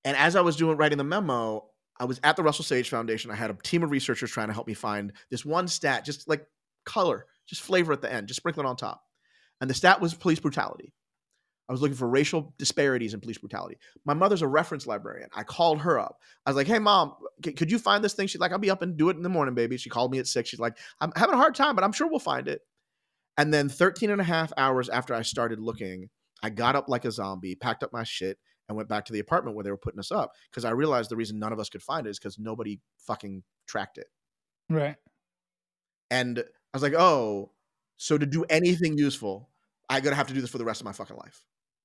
And 0.05 0.17
as 0.17 0.37
I 0.37 0.41
was 0.41 0.55
doing 0.55 0.77
writing 0.77 0.99
the 0.99 1.05
memo, 1.05 1.65
I 1.99 2.05
was 2.05 2.21
at 2.23 2.37
the 2.37 2.45
Russell 2.45 2.65
Sage 2.65 2.89
Foundation. 2.89 3.33
I 3.33 3.35
had 3.35 3.51
a 3.51 3.55
team 3.55 3.83
of 3.83 3.91
researchers 3.91 4.31
trying 4.31 4.47
to 4.47 4.55
help 4.55 4.69
me 4.69 4.75
find 4.75 5.13
this 5.33 5.45
one 5.45 5.67
stat, 5.67 6.05
just 6.05 6.29
like 6.29 6.47
color, 6.87 7.27
just 7.49 7.61
flavor 7.61 7.93
at 7.93 8.03
the 8.03 8.13
end, 8.13 8.29
just 8.29 8.39
sprinkle 8.39 8.63
it 8.63 8.69
on 8.69 8.77
top. 8.77 9.03
And 9.61 9.69
the 9.69 9.75
stat 9.75 10.01
was 10.01 10.15
police 10.15 10.39
brutality. 10.39 10.93
I 11.69 11.73
was 11.73 11.81
looking 11.81 11.97
for 11.97 12.09
racial 12.09 12.55
disparities 12.59 13.15
in 13.15 13.21
police 13.21 13.39
brutality. 13.39 13.79
My 14.05 14.13
mother's 14.13 14.43
a 14.43 14.49
reference 14.49 14.87
librarian. 14.87 15.31
I 15.35 15.45
called 15.45 15.81
her 15.81 15.99
up. 15.99 16.19
I 16.45 16.51
was 16.51 16.57
like, 16.57 16.67
hey, 16.67 16.79
mom, 16.79 17.15
c- 17.45 17.53
could 17.53 17.71
you 17.71 17.79
find 17.79 18.05
this 18.05 18.13
thing? 18.13 18.27
She's 18.27 18.41
like, 18.41 18.53
I'll 18.53 18.59
be 18.59 18.71
up 18.71 18.83
and 18.83 18.97
do 18.97 19.09
it 19.09 19.17
in 19.17 19.23
the 19.23 19.31
morning, 19.31 19.55
baby. 19.55 19.79
She 19.79 19.89
called 19.89 20.13
me 20.13 20.19
at 20.19 20.27
six. 20.27 20.51
She's 20.51 20.61
like, 20.61 20.77
I'm 21.01 21.13
having 21.17 21.35
a 21.35 21.39
hard 21.39 21.55
time, 21.55 21.75
but 21.75 21.83
I'm 21.83 21.93
sure 21.93 22.07
we'll 22.07 22.19
find 22.19 22.49
it. 22.49 22.61
And 23.39 23.53
then 23.53 23.69
13 23.69 24.11
and 24.11 24.21
a 24.21 24.25
half 24.25 24.53
hours 24.59 24.89
after 24.89 25.15
I 25.15 25.23
started 25.23 25.59
looking, 25.59 26.11
I 26.43 26.51
got 26.51 26.77
up 26.77 26.89
like 26.89 27.07
a 27.07 27.11
zombie, 27.11 27.55
packed 27.55 27.83
up 27.83 27.93
my 27.93 28.05
shit, 28.05 28.39
and 28.69 28.77
went 28.77 28.89
back 28.89 29.07
to 29.07 29.13
the 29.13 29.19
apartment 29.21 29.57
where 29.57 29.65
they 29.65 29.71
were 29.71 29.77
putting 29.77 29.99
us 29.99 30.13
up 30.13 30.33
because 30.51 30.65
I 30.65 30.71
realized 30.71 31.11
the 31.11 31.17
reason 31.17 31.39
none 31.39 31.53
of 31.53 31.59
us 31.59 31.69
could 31.69 31.83
find 31.83 32.07
it 32.07 32.11
is 32.11 32.19
because 32.19 32.39
nobody 32.39 32.79
fucking 32.99 33.43
tracked 33.67 33.99
it. 33.99 34.07
Right. 34.69 34.97
And 36.11 36.39
I 36.39 36.43
was 36.77 36.83
like, 36.83 36.95
oh, 36.95 37.53
so 37.97 38.19
to 38.19 38.27
do 38.27 38.45
anything 38.51 38.99
useful, 38.99 39.51
I'm 39.89 40.03
to 40.03 40.15
have 40.15 40.29
to 40.29 40.35
do 40.35 40.41
this 40.41 40.51
for 40.51 40.59
the 40.59 40.65
rest 40.65 40.81
of 40.81 40.85
my 40.85 40.93
fucking 40.93 41.17
life. 41.17 41.45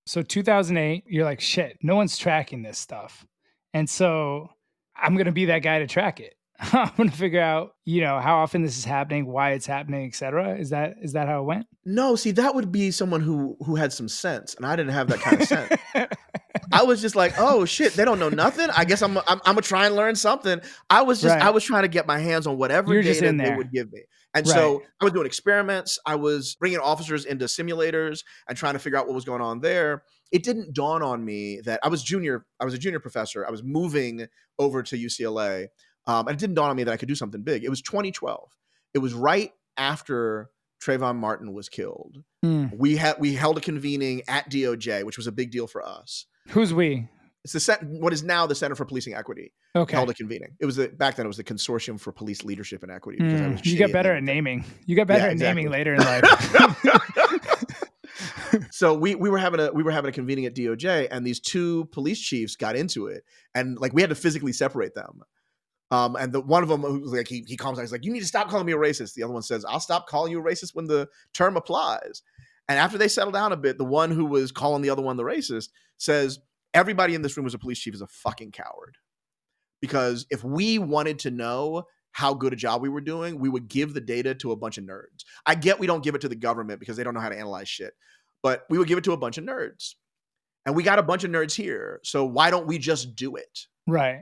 So 0.10 0.24
2008, 0.24 1.04
you're 1.06 1.24
like, 1.24 1.40
shit, 1.40 1.78
no 1.84 1.96
one's 1.96 2.18
tracking 2.18 2.64
this 2.64 2.80
stuff. 2.80 3.28
And 3.76 3.88
so 3.88 4.50
I'm 4.96 5.14
going 5.14 5.28
to 5.28 5.32
be 5.32 5.46
that 5.46 5.60
guy 5.60 5.78
to 5.78 5.86
track 5.86 6.20
it. 6.20 6.34
I'm 6.60 6.92
going 6.98 7.12
to 7.12 7.16
figure 7.16 7.40
out, 7.40 7.76
you 7.86 8.02
know, 8.02 8.20
how 8.20 8.38
often 8.38 8.64
this 8.64 8.76
is 8.76 8.86
happening, 8.86 9.28
why 9.28 9.52
it's 9.52 9.68
happening, 9.68 10.08
etc. 10.08 10.58
Is 10.58 10.72
that 10.72 10.96
is 11.00 11.14
that 11.14 11.28
how 11.28 11.42
it 11.42 11.44
went? 11.44 11.68
No, 11.86 12.16
see, 12.16 12.32
that 12.32 12.56
would 12.56 12.72
be 12.72 12.90
someone 12.90 13.22
who 13.22 13.56
who 13.64 13.76
had 13.76 13.94
some 13.94 14.10
sense, 14.10 14.56
and 14.56 14.66
I 14.66 14.76
didn't 14.76 14.94
have 14.94 15.10
that 15.10 15.20
kind 15.20 15.42
of 15.42 15.48
sense. 15.48 15.76
I 16.74 16.82
was 16.82 17.02
just 17.02 17.16
like, 17.16 17.36
oh 17.38 17.66
shit, 17.66 17.94
they 17.94 18.04
don't 18.04 18.18
know 18.18 18.30
nothing. 18.30 18.68
I 18.76 18.86
guess 18.86 19.04
I'm 19.04 19.16
I'm, 19.20 19.24
I'm 19.28 19.40
gonna 19.46 19.62
try 19.62 19.86
and 19.86 19.96
learn 19.96 20.16
something. 20.16 20.60
I 20.90 21.04
was 21.04 21.22
just 21.22 21.36
Right. 21.36 21.44
I 21.44 21.52
was 21.52 21.64
trying 21.64 21.84
to 21.84 21.88
get 21.88 22.08
my 22.08 22.18
hands 22.18 22.48
on 22.48 22.58
whatever 22.58 22.92
You're 22.94 23.04
data 23.04 23.32
they 23.32 23.56
would 23.56 23.72
give 23.72 23.92
me, 23.92 24.02
and 24.34 24.48
so 24.48 24.84
I 25.02 25.06
was 25.06 25.14
doing 25.14 25.26
experiments. 25.26 25.98
I 26.06 26.16
was 26.16 26.56
bringing 26.56 26.80
officers 26.80 27.26
into 27.26 27.46
simulators 27.46 28.24
and 28.48 28.58
trying 28.58 28.74
to 28.74 28.80
figure 28.80 28.98
out 29.00 29.06
what 29.08 29.16
was 29.16 29.26
going 29.26 29.42
on 29.42 29.60
there. 29.62 30.04
It 30.32 30.44
didn't 30.44 30.74
dawn 30.74 31.02
on 31.02 31.26
me 31.26 31.62
that 31.66 31.80
I 31.84 31.88
was 31.88 32.04
junior. 32.04 32.46
I 32.60 32.66
was 32.66 32.74
a 32.74 32.78
junior 32.78 33.00
professor. 33.00 33.46
I 33.46 33.52
was 33.52 33.64
moving 33.64 34.28
over 34.60 34.84
to 34.84 34.96
UCLA, 34.98 35.68
um, 36.06 36.28
and 36.28 36.36
it 36.36 36.40
didn't 36.40 36.56
dawn 36.56 36.70
on 36.70 36.76
me 36.76 36.84
that 36.84 36.92
I 36.92 36.98
could 36.98 37.08
do 37.08 37.16
something 37.16 37.42
big. 37.42 37.64
It 37.64 37.70
was 37.70 37.82
2012. 37.82 38.50
It 38.94 39.00
was 39.00 39.14
right 39.14 39.52
after 39.78 40.50
Trayvon 40.84 41.16
Martin 41.18 41.54
was 41.54 41.68
killed 41.70 42.24
Hmm. 42.44 42.68
we 42.78 42.96
had 42.96 43.20
we 43.20 43.34
held 43.34 43.58
a 43.58 43.62
convening 43.62 44.22
at 44.28 44.50
DOJ, 44.50 45.04
which 45.04 45.18
was 45.18 45.28
a 45.28 45.32
big 45.32 45.52
deal 45.52 45.68
for 45.68 45.86
us. 45.86 46.26
Who's 46.50 46.74
we? 46.74 47.10
It's 47.44 47.54
the 47.54 47.60
cent- 47.60 47.84
what 47.84 48.12
is 48.12 48.22
now 48.22 48.46
the 48.48 48.56
Center 48.56 48.76
for 48.76 48.86
Policing 48.86 49.14
Equity 49.14 49.54
Okay. 49.76 49.96
held 49.96 50.10
a 50.10 50.14
convening. 50.14 50.56
It 50.60 50.66
was 50.66 50.76
the, 50.76 50.90
back 50.90 51.16
then 51.16 51.26
it 51.26 51.30
was 51.30 51.38
the 51.38 51.44
Consortium 51.44 52.00
for 52.00 52.12
Police 52.12 52.44
Leadership 52.44 52.84
and 52.84 52.92
Equity. 52.92 53.18
Because 53.20 53.42
I 53.42 53.48
was 53.48 53.66
You 53.66 53.78
get 53.78 53.94
better 53.94 54.14
at 54.14 54.24
naming. 54.24 54.66
You 54.86 54.96
get 54.96 55.08
better 55.08 55.26
Yeah, 55.26 55.32
at 55.32 55.38
naming 55.38 55.70
later 55.70 55.94
in 55.94 56.02
life. 56.02 56.26
so 58.72 58.94
we 58.94 59.16
we 59.16 59.30
were 59.30 59.38
having 59.38 59.60
a 59.60 59.72
we 59.72 59.84
were 59.84 59.92
having 59.92 60.10
a 60.10 60.12
convening 60.12 60.46
at 60.46 60.56
DOJ, 60.56 61.08
and 61.12 61.26
these 61.26 61.40
two 61.40 61.86
police 61.86 62.20
chiefs 62.20 62.56
got 62.56 62.76
into 62.76 63.08
it, 63.08 63.24
and 63.56 63.78
like 63.80 63.94
we 63.94 64.02
had 64.02 64.10
to 64.10 64.16
physically 64.16 64.54
separate 64.54 64.94
them. 64.96 65.22
Um, 65.92 66.16
and 66.16 66.32
the 66.34 66.42
one 66.42 66.62
of 66.62 66.70
them 66.70 66.82
who 66.82 67.00
was 67.00 67.14
like 67.14 67.28
he 67.28 67.44
he 67.48 67.58
calms 67.58 67.78
down. 67.78 67.86
He's 67.86 67.92
like, 67.92 68.06
"You 68.06 68.12
need 68.12 68.20
to 68.20 68.28
stop 68.28 68.50
calling 68.50 68.66
me 68.66 68.74
a 68.74 68.78
racist." 68.78 69.14
The 69.14 69.24
other 69.24 69.34
one 69.34 69.42
says, 69.44 69.66
"I'll 69.66 69.80
stop 69.80 70.08
calling 70.08 70.32
you 70.32 70.40
a 70.40 70.44
racist 70.44 70.76
when 70.76 70.88
the 70.88 71.08
term 71.34 71.58
applies." 71.58 72.22
And 72.68 72.78
after 72.78 73.00
they 73.00 73.08
settle 73.08 73.32
down 73.32 73.52
a 73.52 73.58
bit, 73.58 73.80
the 73.80 73.86
one 73.86 74.12
who 74.12 74.26
was 74.26 74.52
calling 74.52 74.84
the 74.84 74.92
other 74.92 75.02
one 75.02 75.18
the 75.18 75.24
racist 75.24 75.70
says, 75.98 76.38
"Everybody 76.74 77.16
in 77.16 77.22
this 77.22 77.36
room 77.38 77.46
as 77.46 77.54
a 77.54 77.60
police 77.60 77.80
chief 77.80 77.94
is 77.94 78.02
a 78.02 78.08
fucking 78.08 78.52
coward." 78.52 78.98
Because 79.82 80.26
if 80.30 80.44
we 80.44 80.78
wanted 80.78 81.20
to 81.20 81.32
know 81.32 81.84
how 82.12 82.34
good 82.34 82.54
a 82.54 82.56
job 82.56 82.82
we 82.82 82.90
were 82.90 83.02
doing, 83.02 83.40
we 83.40 83.50
would 83.50 83.68
give 83.68 83.94
the 83.94 84.02
data 84.02 84.36
to 84.36 84.52
a 84.52 84.56
bunch 84.56 84.78
of 84.78 84.84
nerds. 84.84 85.24
I 85.46 85.56
get 85.56 85.80
we 85.80 85.88
don't 85.88 86.04
give 86.04 86.16
it 86.16 86.22
to 86.22 86.30
the 86.30 86.36
government 86.36 86.80
because 86.80 86.98
they 86.98 87.04
don't 87.04 87.14
know 87.14 87.20
how 87.20 87.30
to 87.30 87.38
analyze 87.38 87.70
shit, 87.70 87.94
but 88.44 88.64
we 88.70 88.78
would 88.78 88.88
give 88.88 88.98
it 88.98 89.04
to 89.06 89.14
a 89.14 89.18
bunch 89.18 89.38
of 89.38 89.44
nerds. 89.44 89.94
And 90.66 90.76
we 90.76 90.84
got 90.84 91.00
a 91.00 91.04
bunch 91.04 91.24
of 91.24 91.32
nerds 91.32 91.56
here. 91.56 92.00
So 92.04 92.26
why 92.26 92.52
don't 92.52 92.68
we 92.68 92.78
just 92.78 93.16
do 93.16 93.36
it? 93.36 93.60
right. 93.88 94.22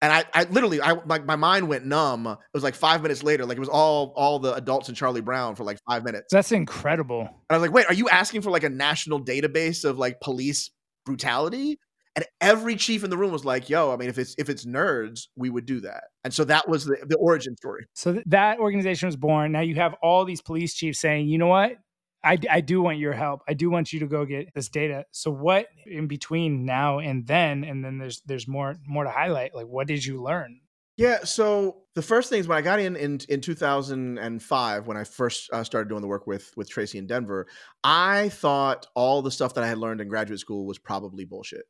and 0.00 0.12
I, 0.12 0.24
I 0.34 0.44
literally, 0.44 0.80
I 0.80 0.92
like 1.06 1.24
my 1.24 1.36
mind 1.36 1.68
went 1.68 1.86
numb. 1.86 2.26
It 2.26 2.38
was 2.54 2.62
like 2.62 2.74
five 2.74 3.02
minutes 3.02 3.22
later, 3.22 3.46
like 3.46 3.56
it 3.56 3.60
was 3.60 3.68
all 3.68 4.12
all 4.16 4.38
the 4.38 4.54
adults 4.54 4.88
and 4.88 4.96
Charlie 4.96 5.20
Brown 5.20 5.54
for 5.54 5.64
like 5.64 5.78
five 5.88 6.04
minutes. 6.04 6.28
That's 6.30 6.52
incredible. 6.52 7.20
And 7.20 7.30
I 7.50 7.54
was 7.54 7.62
like, 7.62 7.72
wait, 7.72 7.86
are 7.86 7.94
you 7.94 8.08
asking 8.08 8.42
for 8.42 8.50
like 8.50 8.64
a 8.64 8.68
national 8.68 9.24
database 9.24 9.84
of 9.84 9.98
like 9.98 10.20
police 10.20 10.70
brutality? 11.04 11.78
And 12.14 12.26
every 12.42 12.76
chief 12.76 13.04
in 13.04 13.10
the 13.10 13.16
room 13.16 13.32
was 13.32 13.44
like, 13.44 13.70
yo, 13.70 13.90
I 13.90 13.96
mean, 13.96 14.10
if 14.10 14.18
it's 14.18 14.34
if 14.36 14.50
it's 14.50 14.66
nerds, 14.66 15.28
we 15.34 15.48
would 15.48 15.64
do 15.64 15.80
that. 15.80 16.04
And 16.24 16.34
so 16.34 16.44
that 16.44 16.68
was 16.68 16.84
the, 16.84 16.98
the 17.06 17.16
origin 17.16 17.56
story. 17.56 17.86
So 17.94 18.12
th- 18.12 18.24
that 18.28 18.58
organization 18.58 19.06
was 19.06 19.16
born. 19.16 19.52
Now 19.52 19.60
you 19.60 19.76
have 19.76 19.94
all 20.02 20.24
these 20.26 20.42
police 20.42 20.74
chiefs 20.74 21.00
saying, 21.00 21.28
you 21.28 21.38
know 21.38 21.46
what? 21.46 21.76
I, 22.24 22.38
I 22.50 22.60
do 22.60 22.82
want 22.82 22.98
your 22.98 23.14
help. 23.14 23.40
I 23.48 23.54
do 23.54 23.68
want 23.70 23.92
you 23.92 24.00
to 24.00 24.06
go 24.06 24.24
get 24.24 24.54
this 24.54 24.68
data. 24.68 25.04
So 25.10 25.30
what 25.30 25.66
in 25.86 26.06
between 26.06 26.64
now 26.64 26.98
and 26.98 27.26
then, 27.26 27.64
and 27.64 27.84
then 27.84 27.98
there's 27.98 28.20
there's 28.26 28.46
more 28.46 28.76
more 28.86 29.04
to 29.04 29.10
highlight. 29.10 29.54
Like 29.54 29.66
what 29.66 29.86
did 29.86 30.04
you 30.04 30.22
learn? 30.22 30.60
Yeah. 31.02 31.24
So 31.24 31.82
the 31.94 32.02
first 32.02 32.30
thing 32.30 32.38
is 32.38 32.46
when 32.46 32.56
I 32.56 32.62
got 32.62 32.78
in 32.78 32.94
in, 32.96 33.20
in 33.28 33.40
2005, 33.40 34.86
when 34.86 34.96
I 34.96 35.04
first 35.04 35.50
uh, 35.52 35.64
started 35.64 35.88
doing 35.88 36.00
the 36.00 36.08
work 36.08 36.26
with 36.26 36.52
with 36.56 36.70
Tracy 36.70 36.98
in 36.98 37.06
Denver, 37.06 37.46
I 37.82 38.28
thought 38.28 38.86
all 38.94 39.20
the 39.20 39.30
stuff 39.30 39.54
that 39.54 39.64
I 39.64 39.66
had 39.66 39.78
learned 39.78 40.00
in 40.00 40.08
graduate 40.08 40.40
school 40.40 40.64
was 40.64 40.78
probably 40.78 41.24
bullshit. 41.24 41.64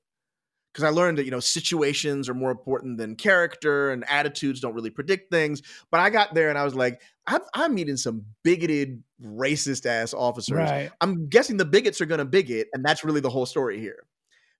Because 0.72 0.84
I 0.84 0.90
learned 0.90 1.18
that 1.18 1.24
you 1.24 1.30
know 1.30 1.40
situations 1.40 2.28
are 2.28 2.34
more 2.34 2.50
important 2.50 2.98
than 2.98 3.16
character, 3.16 3.90
and 3.90 4.04
attitudes 4.08 4.60
don't 4.60 4.74
really 4.74 4.90
predict 4.90 5.30
things. 5.30 5.62
But 5.90 6.00
I 6.00 6.10
got 6.10 6.34
there 6.34 6.50
and 6.50 6.58
I 6.58 6.64
was 6.64 6.74
like, 6.74 7.00
I'm, 7.26 7.40
I'm 7.54 7.74
meeting 7.74 7.96
some 7.96 8.24
bigoted, 8.42 9.02
racist 9.22 9.86
ass 9.86 10.12
officers. 10.14 10.56
Right. 10.56 10.90
I'm 11.00 11.28
guessing 11.28 11.56
the 11.56 11.64
bigots 11.64 12.00
are 12.00 12.06
going 12.06 12.18
to 12.18 12.24
bigot, 12.24 12.68
and 12.72 12.84
that's 12.84 13.02
really 13.02 13.20
the 13.20 13.30
whole 13.30 13.46
story 13.46 13.80
here. 13.80 14.04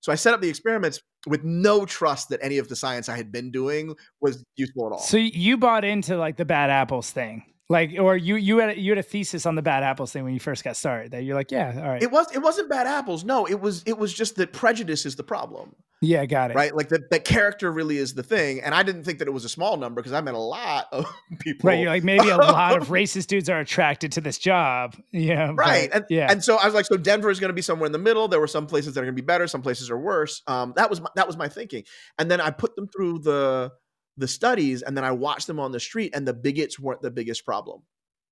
So 0.03 0.11
I 0.11 0.15
set 0.15 0.33
up 0.33 0.41
the 0.41 0.49
experiments 0.49 0.99
with 1.27 1.45
no 1.45 1.85
trust 1.85 2.27
that 2.27 2.41
any 2.43 2.57
of 2.57 2.67
the 2.67 2.75
science 2.75 3.07
I 3.07 3.15
had 3.15 3.31
been 3.31 3.51
doing 3.51 3.95
was 4.19 4.43
useful 4.57 4.87
at 4.87 4.91
all. 4.91 4.99
So 4.99 5.15
you 5.15 5.55
bought 5.55 5.85
into 5.85 6.17
like 6.17 6.35
the 6.35 6.43
bad 6.43 6.69
apples 6.69 7.09
thing. 7.09 7.52
Like 7.73 7.95
or 7.99 8.15
you 8.15 8.35
you 8.35 8.59
had 8.59 8.69
a, 8.69 8.79
you 8.79 8.91
had 8.91 8.99
a 8.99 9.03
thesis 9.03 9.47
on 9.47 9.55
the 9.55 9.63
bad 9.63 9.81
apples 9.81 10.11
thing 10.13 10.23
when 10.23 10.33
you 10.33 10.39
first 10.39 10.63
got 10.63 10.77
started 10.77 11.11
that 11.11 11.23
you're 11.23 11.35
like, 11.35 11.51
yeah, 11.51 11.73
all 11.75 11.89
right. 11.89 12.03
it 12.03 12.11
was 12.11 12.27
it 12.33 12.37
wasn't 12.39 12.69
bad 12.69 12.85
apples. 12.85 13.23
No, 13.25 13.45
it 13.47 13.59
was 13.59 13.81
it 13.87 13.97
was 13.97 14.13
just 14.13 14.35
that 14.35 14.53
prejudice 14.53 15.05
is 15.07 15.15
the 15.15 15.23
problem, 15.23 15.75
yeah, 15.99 16.23
got 16.27 16.51
it. 16.51 16.55
right? 16.55 16.75
Like 16.75 16.89
that 16.89 17.09
that 17.09 17.25
character 17.25 17.71
really 17.71 17.97
is 17.97 18.13
the 18.13 18.21
thing. 18.21 18.61
And 18.61 18.75
I 18.75 18.83
didn't 18.83 19.05
think 19.05 19.17
that 19.19 19.27
it 19.27 19.31
was 19.31 19.43
a 19.43 19.49
small 19.49 19.75
number 19.77 20.01
because 20.01 20.13
I 20.13 20.21
met 20.21 20.35
a 20.35 20.37
lot 20.37 20.85
of 20.91 21.05
people. 21.39 21.67
Right. 21.69 21.79
You're 21.79 21.89
like 21.89 22.03
maybe 22.03 22.29
a 22.29 22.37
lot 22.61 22.77
of 22.77 22.89
racist 22.89 23.25
dudes 23.27 23.49
are 23.49 23.59
attracted 23.59 24.11
to 24.13 24.21
this 24.21 24.37
job. 24.37 24.95
Yeah. 25.11 25.51
Right. 25.55 25.89
but- 25.89 25.95
And, 25.95 26.05
yeah. 26.09 26.31
and 26.31 26.43
so 26.43 26.57
I 26.57 26.65
was 26.65 26.75
like, 26.75 26.85
so 26.85 26.95
Denver 26.97 27.31
is 27.31 27.39
going 27.39 27.49
to 27.49 27.55
be 27.55 27.63
somewhere 27.63 27.87
in 27.87 27.91
the 27.91 27.97
middle. 27.97 28.27
There 28.27 28.39
were 28.39 28.47
some 28.47 28.67
places 28.67 28.93
that 28.93 28.99
are 29.01 29.05
going 29.05 29.15
to 29.15 29.21
be 29.21 29.25
better, 29.25 29.47
some 29.47 29.63
places 29.63 29.89
are 29.89 29.97
worse. 29.97 30.43
Um, 30.45 30.73
that 30.75 30.91
was 30.91 31.01
my, 31.01 31.09
that 31.15 31.25
was 31.25 31.37
my 31.37 31.47
thinking. 31.49 31.85
And 32.19 32.29
then 32.29 32.39
I 32.39 32.51
put 32.51 32.75
them 32.75 32.87
through 32.87 33.19
the 33.19 33.71
the 34.17 34.27
studies, 34.27 34.81
and 34.81 34.95
then 34.95 35.03
I 35.03 35.11
watched 35.11 35.47
them 35.47 35.59
on 35.59 35.71
the 35.71 35.79
street, 35.79 36.15
and 36.15 36.27
the 36.27 36.33
bigots 36.33 36.79
weren't 36.79 37.01
the 37.01 37.11
biggest 37.11 37.45
problem. 37.45 37.81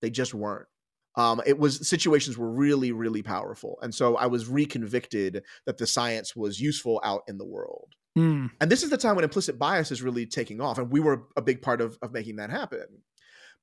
They 0.01 0.09
just 0.09 0.33
weren't. 0.33 0.67
Um, 1.15 1.41
it 1.45 1.57
was 1.57 1.87
situations 1.87 2.37
were 2.37 2.49
really 2.49 2.91
really 2.91 3.21
powerful, 3.21 3.77
and 3.81 3.93
so 3.93 4.15
I 4.15 4.27
was 4.27 4.47
reconvicted 4.47 5.43
that 5.65 5.77
the 5.77 5.87
science 5.87 6.35
was 6.35 6.59
useful 6.59 7.01
out 7.03 7.23
in 7.27 7.37
the 7.37 7.45
world. 7.45 7.89
Hmm. 8.15 8.47
And 8.59 8.69
this 8.69 8.83
is 8.83 8.89
the 8.89 8.97
time 8.97 9.15
when 9.15 9.23
implicit 9.23 9.57
bias 9.57 9.91
is 9.91 10.01
really 10.01 10.25
taking 10.25 10.59
off. 10.59 10.77
And 10.77 10.91
we 10.91 10.99
were 10.99 11.27
a 11.37 11.41
big 11.41 11.61
part 11.61 11.79
of, 11.79 11.97
of 12.01 12.11
making 12.11 12.35
that 12.37 12.49
happen 12.49 12.85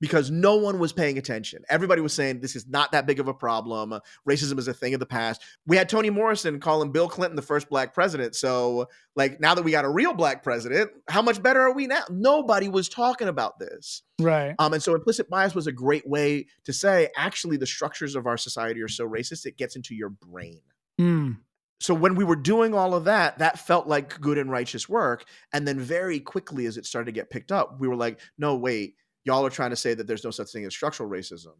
because 0.00 0.30
no 0.30 0.56
one 0.56 0.78
was 0.78 0.92
paying 0.92 1.18
attention. 1.18 1.62
Everybody 1.68 2.00
was 2.00 2.12
saying 2.12 2.40
this 2.40 2.56
is 2.56 2.66
not 2.68 2.92
that 2.92 3.06
big 3.06 3.20
of 3.20 3.28
a 3.28 3.34
problem. 3.34 3.98
Racism 4.28 4.58
is 4.58 4.68
a 4.68 4.74
thing 4.74 4.94
of 4.94 5.00
the 5.00 5.06
past. 5.06 5.42
We 5.66 5.76
had 5.76 5.88
Toni 5.88 6.10
Morrison 6.10 6.60
calling 6.60 6.92
Bill 6.92 7.08
Clinton 7.08 7.36
the 7.36 7.42
first 7.42 7.68
black 7.68 7.94
president. 7.94 8.36
So, 8.36 8.88
like, 9.16 9.40
now 9.40 9.54
that 9.54 9.62
we 9.62 9.70
got 9.70 9.84
a 9.84 9.90
real 9.90 10.14
black 10.14 10.42
president, 10.42 10.90
how 11.08 11.22
much 11.22 11.42
better 11.42 11.60
are 11.60 11.72
we 11.72 11.86
now? 11.86 12.02
Nobody 12.10 12.68
was 12.68 12.88
talking 12.88 13.28
about 13.28 13.58
this. 13.58 14.02
Right. 14.20 14.54
Um, 14.58 14.72
and 14.72 14.82
so 14.82 14.94
implicit 14.94 15.28
bias 15.28 15.54
was 15.54 15.66
a 15.66 15.72
great 15.72 16.08
way 16.08 16.46
to 16.64 16.72
say, 16.72 17.08
actually, 17.16 17.56
the 17.56 17.66
structures 17.66 18.14
of 18.14 18.26
our 18.26 18.36
society 18.36 18.80
are 18.82 18.88
so 18.88 19.08
racist, 19.08 19.46
it 19.46 19.56
gets 19.56 19.76
into 19.76 19.94
your 19.94 20.10
brain 20.10 20.60
Hmm. 20.98 21.32
so 21.80 21.94
when 21.94 22.16
we 22.16 22.24
were 22.24 22.34
doing 22.34 22.74
all 22.74 22.92
of 22.92 23.04
that 23.04 23.38
that 23.38 23.56
felt 23.60 23.86
like 23.86 24.20
good 24.20 24.36
and 24.36 24.50
righteous 24.50 24.88
work 24.88 25.24
and 25.52 25.66
then 25.66 25.78
very 25.78 26.18
quickly 26.18 26.66
as 26.66 26.76
it 26.76 26.84
started 26.86 27.06
to 27.06 27.12
get 27.12 27.30
picked 27.30 27.52
up 27.52 27.78
we 27.78 27.86
were 27.86 27.94
like 27.94 28.18
no 28.36 28.56
wait 28.56 28.96
y'all 29.28 29.46
are 29.46 29.50
trying 29.50 29.70
to 29.70 29.76
say 29.76 29.94
that 29.94 30.06
there's 30.06 30.24
no 30.24 30.30
such 30.30 30.50
thing 30.50 30.64
as 30.64 30.74
structural 30.74 31.08
racism 31.08 31.54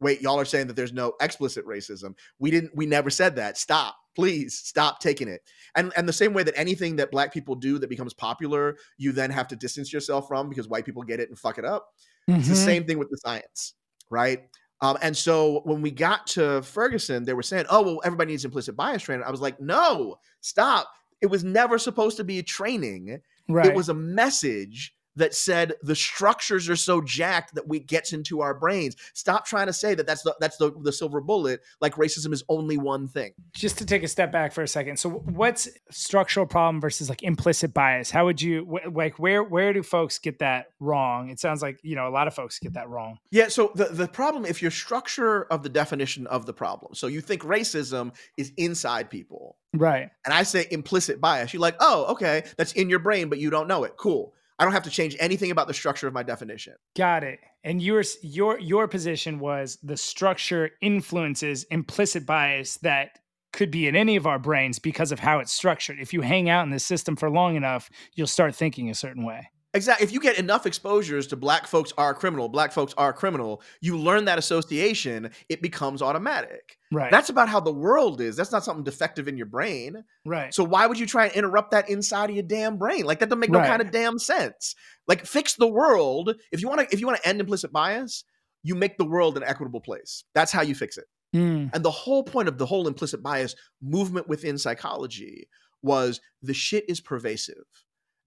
wait 0.00 0.20
y'all 0.20 0.38
are 0.38 0.44
saying 0.44 0.66
that 0.66 0.76
there's 0.76 0.92
no 0.92 1.14
explicit 1.20 1.66
racism 1.66 2.14
we 2.38 2.50
didn't 2.50 2.70
we 2.76 2.86
never 2.86 3.10
said 3.10 3.36
that 3.36 3.58
stop 3.58 3.96
please 4.14 4.56
stop 4.56 5.00
taking 5.00 5.28
it. 5.28 5.42
And 5.74 5.92
and 5.96 6.08
the 6.08 6.12
same 6.12 6.32
way 6.32 6.42
that 6.42 6.54
anything 6.56 6.96
that 6.96 7.10
black 7.10 7.32
people 7.32 7.54
do 7.54 7.78
that 7.78 7.90
becomes 7.90 8.14
popular, 8.14 8.76
you 8.96 9.12
then 9.12 9.30
have 9.30 9.48
to 9.48 9.56
distance 9.56 9.92
yourself 9.92 10.28
from 10.28 10.48
because 10.48 10.68
white 10.68 10.84
people 10.84 11.02
get 11.02 11.20
it 11.20 11.28
and 11.28 11.38
fuck 11.38 11.58
it 11.58 11.64
up. 11.64 11.88
Mm-hmm. 12.28 12.40
It's 12.40 12.48
the 12.48 12.54
mm-hmm. 12.54 12.64
same 12.64 12.84
thing 12.84 12.98
with 12.98 13.10
the 13.10 13.18
science, 13.18 13.74
right? 14.10 14.42
Um, 14.80 14.98
and 15.02 15.16
so 15.16 15.60
when 15.64 15.82
we 15.82 15.90
got 15.90 16.26
to 16.28 16.62
Ferguson, 16.62 17.24
they 17.24 17.34
were 17.34 17.42
saying, 17.42 17.66
"Oh, 17.70 17.82
well, 17.82 18.00
everybody 18.04 18.32
needs 18.32 18.44
implicit 18.44 18.76
bias 18.76 19.02
training." 19.02 19.24
I 19.26 19.30
was 19.30 19.40
like, 19.40 19.60
"No, 19.60 20.16
stop! 20.40 20.88
It 21.20 21.26
was 21.26 21.44
never 21.44 21.78
supposed 21.78 22.16
to 22.18 22.24
be 22.24 22.38
a 22.38 22.42
training. 22.42 23.20
Right. 23.48 23.66
It 23.66 23.74
was 23.74 23.88
a 23.88 23.94
message 23.94 24.94
that 25.16 25.34
said 25.34 25.74
the 25.82 25.94
structures 25.94 26.68
are 26.68 26.76
so 26.76 27.00
jacked 27.00 27.54
that 27.54 27.68
we 27.68 27.80
gets 27.80 28.12
into 28.12 28.40
our 28.40 28.54
brains. 28.54 28.96
Stop 29.12 29.46
trying 29.46 29.66
to 29.66 29.72
say 29.72 29.94
that 29.94 30.06
that's 30.06 30.22
the 30.22 30.34
that's 30.40 30.56
the, 30.56 30.72
the 30.82 30.92
silver 30.92 31.20
bullet. 31.20 31.60
Like 31.80 31.94
racism 31.94 32.32
is 32.32 32.42
only 32.48 32.76
one 32.76 33.08
thing. 33.08 33.32
Just 33.54 33.78
to 33.78 33.86
take 33.86 34.02
a 34.02 34.08
step 34.08 34.32
back 34.32 34.52
for 34.52 34.62
a 34.62 34.68
second. 34.68 34.98
So 34.98 35.10
what's 35.10 35.68
structural 35.90 36.46
problem 36.46 36.80
versus 36.80 37.08
like 37.08 37.22
implicit 37.22 37.72
bias? 37.74 38.10
How 38.10 38.24
would 38.24 38.40
you 38.40 38.80
like 38.92 39.18
where 39.18 39.42
where 39.42 39.72
do 39.72 39.82
folks 39.82 40.18
get 40.18 40.38
that 40.40 40.66
wrong? 40.80 41.30
It 41.30 41.40
sounds 41.40 41.62
like 41.62 41.78
you 41.82 41.96
know 41.96 42.08
a 42.08 42.10
lot 42.10 42.26
of 42.26 42.34
folks 42.34 42.58
get 42.58 42.74
that 42.74 42.88
wrong. 42.88 43.18
Yeah. 43.30 43.48
So 43.48 43.72
the 43.74 43.86
the 43.86 44.08
problem 44.08 44.44
if 44.44 44.62
your 44.62 44.70
structure 44.70 45.44
of 45.44 45.62
the 45.62 45.68
definition 45.68 46.26
of 46.26 46.46
the 46.46 46.52
problem. 46.52 46.94
So 46.94 47.06
you 47.06 47.20
think 47.20 47.42
racism 47.42 48.14
is 48.36 48.52
inside 48.56 49.10
people. 49.10 49.56
Right. 49.72 50.10
And 50.24 50.32
I 50.32 50.44
say 50.44 50.66
implicit 50.70 51.20
bias. 51.20 51.52
You're 51.52 51.60
like, 51.60 51.76
oh, 51.80 52.12
okay, 52.12 52.44
that's 52.56 52.72
in 52.72 52.88
your 52.88 53.00
brain, 53.00 53.28
but 53.28 53.38
you 53.38 53.50
don't 53.50 53.66
know 53.66 53.84
it. 53.84 53.96
Cool 53.96 54.32
I 54.58 54.64
don't 54.64 54.72
have 54.72 54.84
to 54.84 54.90
change 54.90 55.16
anything 55.18 55.50
about 55.50 55.66
the 55.66 55.74
structure 55.74 56.06
of 56.06 56.14
my 56.14 56.22
definition. 56.22 56.74
Got 56.96 57.24
it. 57.24 57.40
And 57.64 57.82
your 57.82 58.04
your 58.22 58.58
your 58.60 58.86
position 58.86 59.38
was 59.38 59.78
the 59.82 59.96
structure 59.96 60.70
influences 60.80 61.64
implicit 61.64 62.24
bias 62.24 62.76
that 62.78 63.18
could 63.52 63.70
be 63.70 63.86
in 63.86 63.96
any 63.96 64.16
of 64.16 64.26
our 64.26 64.38
brains 64.38 64.78
because 64.78 65.12
of 65.12 65.20
how 65.20 65.38
it's 65.38 65.52
structured. 65.52 65.98
If 66.00 66.12
you 66.12 66.20
hang 66.20 66.48
out 66.48 66.64
in 66.64 66.70
the 66.70 66.78
system 66.78 67.16
for 67.16 67.30
long 67.30 67.56
enough, 67.56 67.88
you'll 68.14 68.26
start 68.26 68.54
thinking 68.54 68.90
a 68.90 68.94
certain 68.94 69.24
way. 69.24 69.48
Exactly. 69.74 70.04
If 70.04 70.12
you 70.12 70.20
get 70.20 70.38
enough 70.38 70.66
exposures 70.66 71.26
to 71.26 71.36
black 71.36 71.66
folks 71.66 71.92
are 71.98 72.14
criminal, 72.14 72.48
black 72.48 72.70
folks 72.70 72.94
are 72.96 73.12
criminal, 73.12 73.60
you 73.80 73.98
learn 73.98 74.24
that 74.26 74.38
association, 74.38 75.30
it 75.48 75.60
becomes 75.60 76.00
automatic. 76.00 76.78
Right. 76.92 77.10
That's 77.10 77.28
about 77.28 77.48
how 77.48 77.58
the 77.58 77.72
world 77.72 78.20
is. 78.20 78.36
That's 78.36 78.52
not 78.52 78.64
something 78.64 78.84
defective 78.84 79.26
in 79.26 79.36
your 79.36 79.46
brain. 79.46 80.04
Right. 80.24 80.54
So 80.54 80.62
why 80.62 80.86
would 80.86 80.98
you 80.98 81.06
try 81.06 81.26
and 81.26 81.34
interrupt 81.34 81.72
that 81.72 81.90
inside 81.90 82.30
of 82.30 82.36
your 82.36 82.44
damn 82.44 82.78
brain? 82.78 83.04
Like 83.04 83.18
that 83.18 83.28
doesn't 83.28 83.40
make 83.40 83.50
no 83.50 83.58
right. 83.58 83.68
kind 83.68 83.82
of 83.82 83.90
damn 83.90 84.16
sense. 84.16 84.76
Like 85.08 85.26
fix 85.26 85.54
the 85.54 85.66
world. 85.66 86.36
If 86.52 86.62
you 86.62 86.68
want 86.68 86.88
to 86.88 86.94
if 86.94 87.00
you 87.00 87.06
want 87.08 87.20
to 87.20 87.28
end 87.28 87.40
implicit 87.40 87.72
bias, 87.72 88.22
you 88.62 88.76
make 88.76 88.96
the 88.96 89.04
world 89.04 89.36
an 89.36 89.42
equitable 89.42 89.80
place. 89.80 90.22
That's 90.36 90.52
how 90.52 90.62
you 90.62 90.76
fix 90.76 90.98
it. 90.98 91.06
Mm. 91.34 91.74
And 91.74 91.84
the 91.84 91.90
whole 91.90 92.22
point 92.22 92.46
of 92.46 92.58
the 92.58 92.66
whole 92.66 92.86
implicit 92.86 93.24
bias 93.24 93.56
movement 93.82 94.28
within 94.28 94.56
psychology 94.56 95.48
was 95.82 96.20
the 96.42 96.54
shit 96.54 96.84
is 96.88 97.00
pervasive 97.00 97.64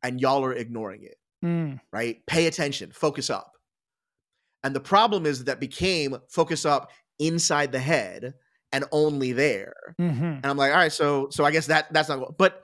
and 0.04 0.20
y'all 0.20 0.44
are 0.44 0.54
ignoring 0.54 1.04
it 1.04 1.16
mm. 1.48 1.80
right? 1.92 2.26
Pay 2.28 2.48
attention, 2.48 2.92
focus 2.92 3.30
up. 3.30 3.54
And 4.64 4.76
the 4.76 4.80
problem 4.80 5.26
is 5.26 5.46
that 5.46 5.60
became 5.60 6.18
focus 6.30 6.66
up 6.66 6.92
inside 7.20 7.72
the 7.72 7.80
head 7.80 8.34
and 8.72 8.86
only 8.92 9.32
there. 9.32 9.96
Mm-hmm. 10.00 10.24
And 10.24 10.46
I'm 10.46 10.58
like, 10.58 10.72
all 10.72 10.78
right, 10.78 10.92
so 10.92 11.30
so 11.32 11.46
I 11.46 11.52
guess 11.52 11.68
that 11.68 11.92
that's 11.94 12.10
not. 12.10 12.38
But 12.38 12.64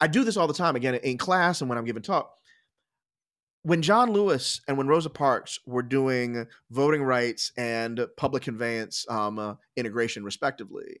I 0.00 0.06
do 0.06 0.24
this 0.24 0.36
all 0.36 0.46
the 0.46 0.54
time 0.54 0.76
again 0.76 0.94
in 0.96 1.18
class 1.18 1.60
and 1.60 1.68
when 1.68 1.78
I'm 1.78 1.84
giving 1.84 2.02
talk. 2.02 2.32
When 3.62 3.80
John 3.80 4.12
Lewis 4.12 4.60
and 4.68 4.76
when 4.76 4.88
Rosa 4.88 5.08
Parks 5.08 5.58
were 5.66 5.82
doing 5.82 6.46
voting 6.70 7.02
rights 7.02 7.50
and 7.56 8.06
public 8.16 8.42
conveyance 8.42 9.06
um, 9.08 9.38
uh, 9.38 9.54
integration, 9.76 10.22
respectively, 10.22 11.00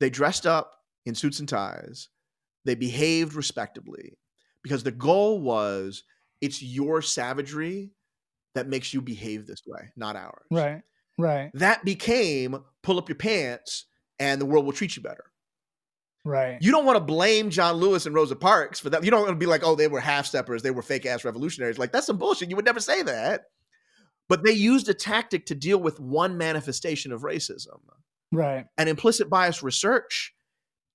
they 0.00 0.08
dressed 0.08 0.46
up 0.46 0.72
in 1.04 1.14
suits 1.14 1.40
and 1.40 1.48
ties. 1.48 2.08
They 2.64 2.74
behaved 2.74 3.34
respectably 3.34 4.16
because 4.62 4.82
the 4.82 4.90
goal 4.90 5.40
was 5.40 6.04
it's 6.40 6.62
your 6.62 7.02
savagery 7.02 7.90
that 8.54 8.68
makes 8.68 8.92
you 8.92 9.00
behave 9.00 9.46
this 9.46 9.62
way, 9.66 9.90
not 9.96 10.16
ours. 10.16 10.46
Right. 10.50 10.82
Right. 11.18 11.50
That 11.54 11.84
became 11.84 12.58
pull 12.82 12.98
up 12.98 13.08
your 13.08 13.16
pants 13.16 13.86
and 14.18 14.40
the 14.40 14.46
world 14.46 14.64
will 14.64 14.72
treat 14.72 14.96
you 14.96 15.02
better. 15.02 15.24
Right. 16.24 16.58
You 16.60 16.70
don't 16.70 16.84
want 16.84 16.96
to 16.96 17.04
blame 17.04 17.50
John 17.50 17.76
Lewis 17.76 18.06
and 18.06 18.14
Rosa 18.14 18.36
Parks 18.36 18.78
for 18.78 18.90
that. 18.90 19.04
You 19.04 19.10
don't 19.10 19.22
want 19.22 19.32
to 19.32 19.36
be 19.36 19.46
like, 19.46 19.62
oh, 19.64 19.74
they 19.74 19.88
were 19.88 20.00
half 20.00 20.26
steppers, 20.26 20.62
they 20.62 20.70
were 20.70 20.82
fake 20.82 21.06
ass 21.06 21.24
revolutionaries. 21.24 21.78
Like, 21.78 21.92
that's 21.92 22.06
some 22.06 22.18
bullshit. 22.18 22.50
You 22.50 22.56
would 22.56 22.64
never 22.64 22.80
say 22.80 23.02
that. 23.02 23.42
But 24.28 24.44
they 24.44 24.52
used 24.52 24.88
a 24.88 24.94
tactic 24.94 25.46
to 25.46 25.54
deal 25.54 25.78
with 25.78 25.98
one 25.98 26.38
manifestation 26.38 27.12
of 27.12 27.22
racism. 27.22 27.80
Right. 28.30 28.66
And 28.78 28.88
implicit 28.88 29.28
bias 29.28 29.62
research 29.62 30.32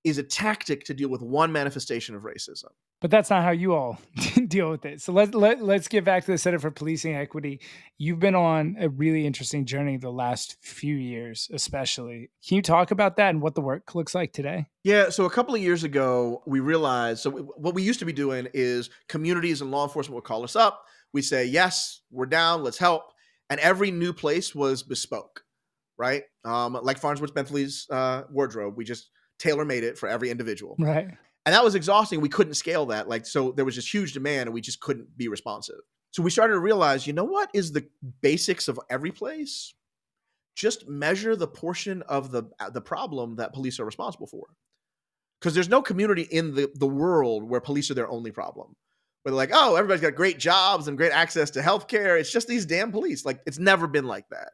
is 0.04 0.18
a 0.18 0.24
tactic 0.24 0.86
to 0.86 0.94
deal 0.94 1.10
with 1.10 1.22
one 1.22 1.52
manifestation 1.52 2.15
of 2.15 2.24
racism. 2.24 2.72
But 3.00 3.12
that's 3.12 3.30
not 3.30 3.44
how 3.44 3.52
you 3.52 3.76
all 3.76 4.00
deal 4.48 4.72
with 4.72 4.84
it. 4.86 5.02
So 5.02 5.14
let, 5.14 5.36
let, 5.36 5.62
let's 5.62 5.88
get 5.88 6.04
back 6.04 6.26
to 6.26 6.32
the 6.32 6.38
Center 6.38 6.58
for 6.58 6.72
Policing 6.72 7.16
Equity. 7.16 7.62
You've 8.00 8.20
been 8.20 8.34
on 8.34 8.76
a 8.80 8.90
really 8.90 9.28
interesting 9.28 9.66
journey 9.66 9.98
the 9.98 10.10
last 10.10 10.58
few 10.62 10.96
years, 10.96 11.48
especially. 11.54 12.32
Can 12.48 12.56
you 12.56 12.64
talk 12.64 12.90
about 12.90 13.18
that 13.18 13.30
and 13.30 13.42
what 13.42 13.54
the 13.54 13.62
work 13.62 13.94
looks 13.94 14.16
like 14.16 14.34
today? 14.34 14.66
Yeah. 14.84 15.10
So 15.10 15.26
a 15.26 15.30
couple 15.30 15.54
of 15.54 15.62
years 15.62 15.84
ago, 15.84 16.42
we 16.48 16.60
realized 16.60 17.22
so 17.22 17.30
what 17.30 17.76
we 17.76 17.84
used 17.84 18.00
to 18.00 18.06
be 18.06 18.14
doing 18.14 18.48
is 18.54 18.90
communities 19.08 19.62
and 19.62 19.70
law 19.70 19.84
enforcement 19.84 20.16
would 20.16 20.24
call 20.24 20.44
us 20.44 20.56
up. 20.56 20.84
We 21.14 21.22
say, 21.22 21.46
yes, 21.46 22.02
we're 22.10 22.26
down, 22.26 22.64
let's 22.64 22.78
help. 22.80 23.04
And 23.50 23.60
every 23.60 23.92
new 23.92 24.12
place 24.12 24.56
was 24.56 24.84
bespoke, 24.84 25.44
right? 25.98 26.24
Um, 26.44 26.78
like 26.82 27.00
Fonzworth 27.00 27.34
Bentley's 27.34 27.86
uh, 27.92 28.24
wardrobe. 28.30 28.76
We 28.76 28.86
just 28.86 29.10
tailor 29.40 29.66
made 29.66 29.84
it 29.84 29.98
for 29.98 30.10
every 30.10 30.30
individual. 30.32 30.76
Right. 30.80 31.10
And 31.48 31.54
that 31.54 31.64
was 31.64 31.76
exhausting. 31.76 32.20
We 32.20 32.28
couldn't 32.28 32.56
scale 32.56 32.88
that. 32.88 33.08
Like, 33.08 33.26
so 33.26 33.54
there 33.54 33.64
was 33.64 33.76
just 33.76 33.92
huge 33.92 34.12
demand 34.12 34.48
and 34.48 34.54
we 34.54 34.60
just 34.60 34.82
couldn't 34.82 35.18
be 35.18 35.30
responsive. 35.30 35.80
So 36.12 36.22
we 36.22 36.30
started 36.30 36.56
to 36.56 36.60
realize, 36.60 37.08
you 37.08 37.14
know 37.14 37.24
what 37.24 37.50
is 37.54 37.72
the 37.72 37.88
basics 38.22 38.68
of 38.68 38.78
every 38.90 39.12
place? 39.12 39.74
Just 40.58 40.90
measure 40.90 41.38
the 41.38 41.48
portion 41.48 42.02
of 42.02 42.32
the 42.32 42.44
uh, 42.60 42.70
the 42.70 42.82
problem 42.82 43.38
that 43.38 43.54
police 43.54 43.80
are 43.80 43.86
responsible 43.86 44.28
for. 44.28 44.48
Because 45.40 45.54
there's 45.54 45.70
no 45.70 45.82
community 45.82 46.24
in 46.24 46.54
the, 46.54 46.70
the 46.76 46.86
world 46.86 47.50
where 47.50 47.62
police 47.62 47.90
are 47.90 47.94
their 47.94 48.10
only 48.10 48.32
problem. 48.32 48.76
Where 49.24 49.32
they're 49.32 49.38
like, 49.38 49.52
oh, 49.54 49.78
everybody's 49.78 50.02
got 50.02 50.16
great 50.16 50.40
jobs 50.40 50.90
and 50.90 50.98
great 50.98 51.14
access 51.14 51.50
to 51.52 51.62
healthcare. 51.62 52.20
It's 52.20 52.32
just 52.32 52.50
these 52.50 52.66
damn 52.66 52.92
police. 52.92 53.24
Like, 53.24 53.40
it's 53.46 53.58
never 53.58 53.88
been 53.88 54.06
like 54.06 54.28
that. 54.32 54.50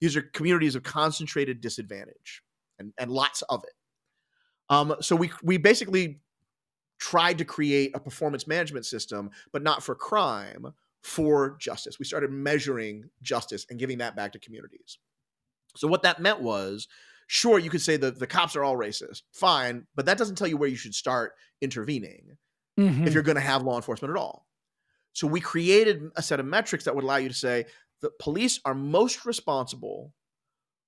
These 0.00 0.16
are 0.16 0.22
communities 0.22 0.76
of 0.76 0.84
concentrated 0.84 1.60
disadvantage 1.60 2.44
and, 2.78 2.92
and 2.96 3.10
lots 3.10 3.42
of 3.48 3.64
it. 3.64 3.72
Um, 4.72 4.96
so 5.00 5.14
we 5.14 5.30
we 5.42 5.58
basically 5.58 6.20
tried 6.98 7.36
to 7.38 7.44
create 7.44 7.90
a 7.94 8.00
performance 8.00 8.46
management 8.46 8.86
system, 8.86 9.30
but 9.52 9.62
not 9.62 9.82
for 9.82 9.94
crime, 9.94 10.72
for 11.02 11.56
justice. 11.60 11.98
We 11.98 12.06
started 12.06 12.30
measuring 12.30 13.10
justice 13.20 13.66
and 13.68 13.78
giving 13.78 13.98
that 13.98 14.16
back 14.16 14.32
to 14.32 14.38
communities. 14.38 14.96
So 15.76 15.88
what 15.88 16.02
that 16.04 16.20
meant 16.20 16.40
was, 16.40 16.88
sure, 17.26 17.58
you 17.58 17.68
could 17.68 17.82
say 17.82 17.98
that 17.98 18.18
the 18.18 18.26
cops 18.26 18.56
are 18.56 18.64
all 18.64 18.76
racist, 18.76 19.22
fine, 19.32 19.86
but 19.94 20.06
that 20.06 20.16
doesn't 20.16 20.36
tell 20.36 20.48
you 20.48 20.56
where 20.56 20.70
you 20.70 20.76
should 20.76 20.94
start 20.94 21.34
intervening 21.60 22.38
mm-hmm. 22.80 23.06
if 23.06 23.12
you're 23.12 23.22
going 23.22 23.36
to 23.36 23.42
have 23.42 23.62
law 23.62 23.76
enforcement 23.76 24.10
at 24.10 24.20
all. 24.20 24.46
So 25.12 25.26
we 25.26 25.40
created 25.40 26.10
a 26.16 26.22
set 26.22 26.40
of 26.40 26.46
metrics 26.46 26.84
that 26.84 26.94
would 26.94 27.04
allow 27.04 27.16
you 27.16 27.28
to 27.28 27.34
say 27.34 27.66
the 28.00 28.10
police 28.18 28.58
are 28.64 28.74
most 28.74 29.26
responsible 29.26 30.14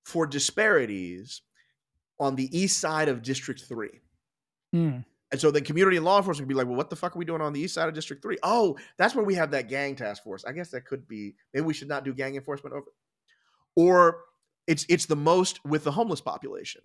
for 0.05 0.25
disparities 0.25 1.41
on 2.19 2.35
the 2.35 2.57
east 2.57 2.79
side 2.79 3.09
of 3.09 3.21
District 3.21 3.61
3. 3.61 3.89
Mm. 4.75 5.05
And 5.31 5.41
so 5.41 5.51
then 5.51 5.63
community 5.63 5.97
and 5.97 6.05
law 6.05 6.17
enforcement 6.17 6.47
would 6.47 6.53
be 6.53 6.57
like, 6.57 6.67
well, 6.67 6.77
what 6.77 6.89
the 6.89 6.95
fuck 6.95 7.15
are 7.15 7.19
we 7.19 7.25
doing 7.25 7.41
on 7.41 7.51
the 7.51 7.59
east 7.59 7.73
side 7.73 7.87
of 7.87 7.95
District 7.95 8.21
3? 8.21 8.37
Oh, 8.43 8.77
that's 8.97 9.15
where 9.15 9.25
we 9.25 9.35
have 9.35 9.51
that 9.51 9.67
gang 9.67 9.95
task 9.95 10.23
force. 10.23 10.45
I 10.45 10.51
guess 10.51 10.69
that 10.69 10.85
could 10.85 11.07
be, 11.07 11.35
maybe 11.53 11.65
we 11.65 11.73
should 11.73 11.87
not 11.89 12.05
do 12.05 12.13
gang 12.13 12.35
enforcement 12.35 12.75
over. 12.75 12.87
Or 13.75 14.19
it's 14.67 14.85
it's 14.89 15.05
the 15.05 15.15
most 15.15 15.63
with 15.65 15.83
the 15.83 15.91
homeless 15.91 16.21
population. 16.21 16.81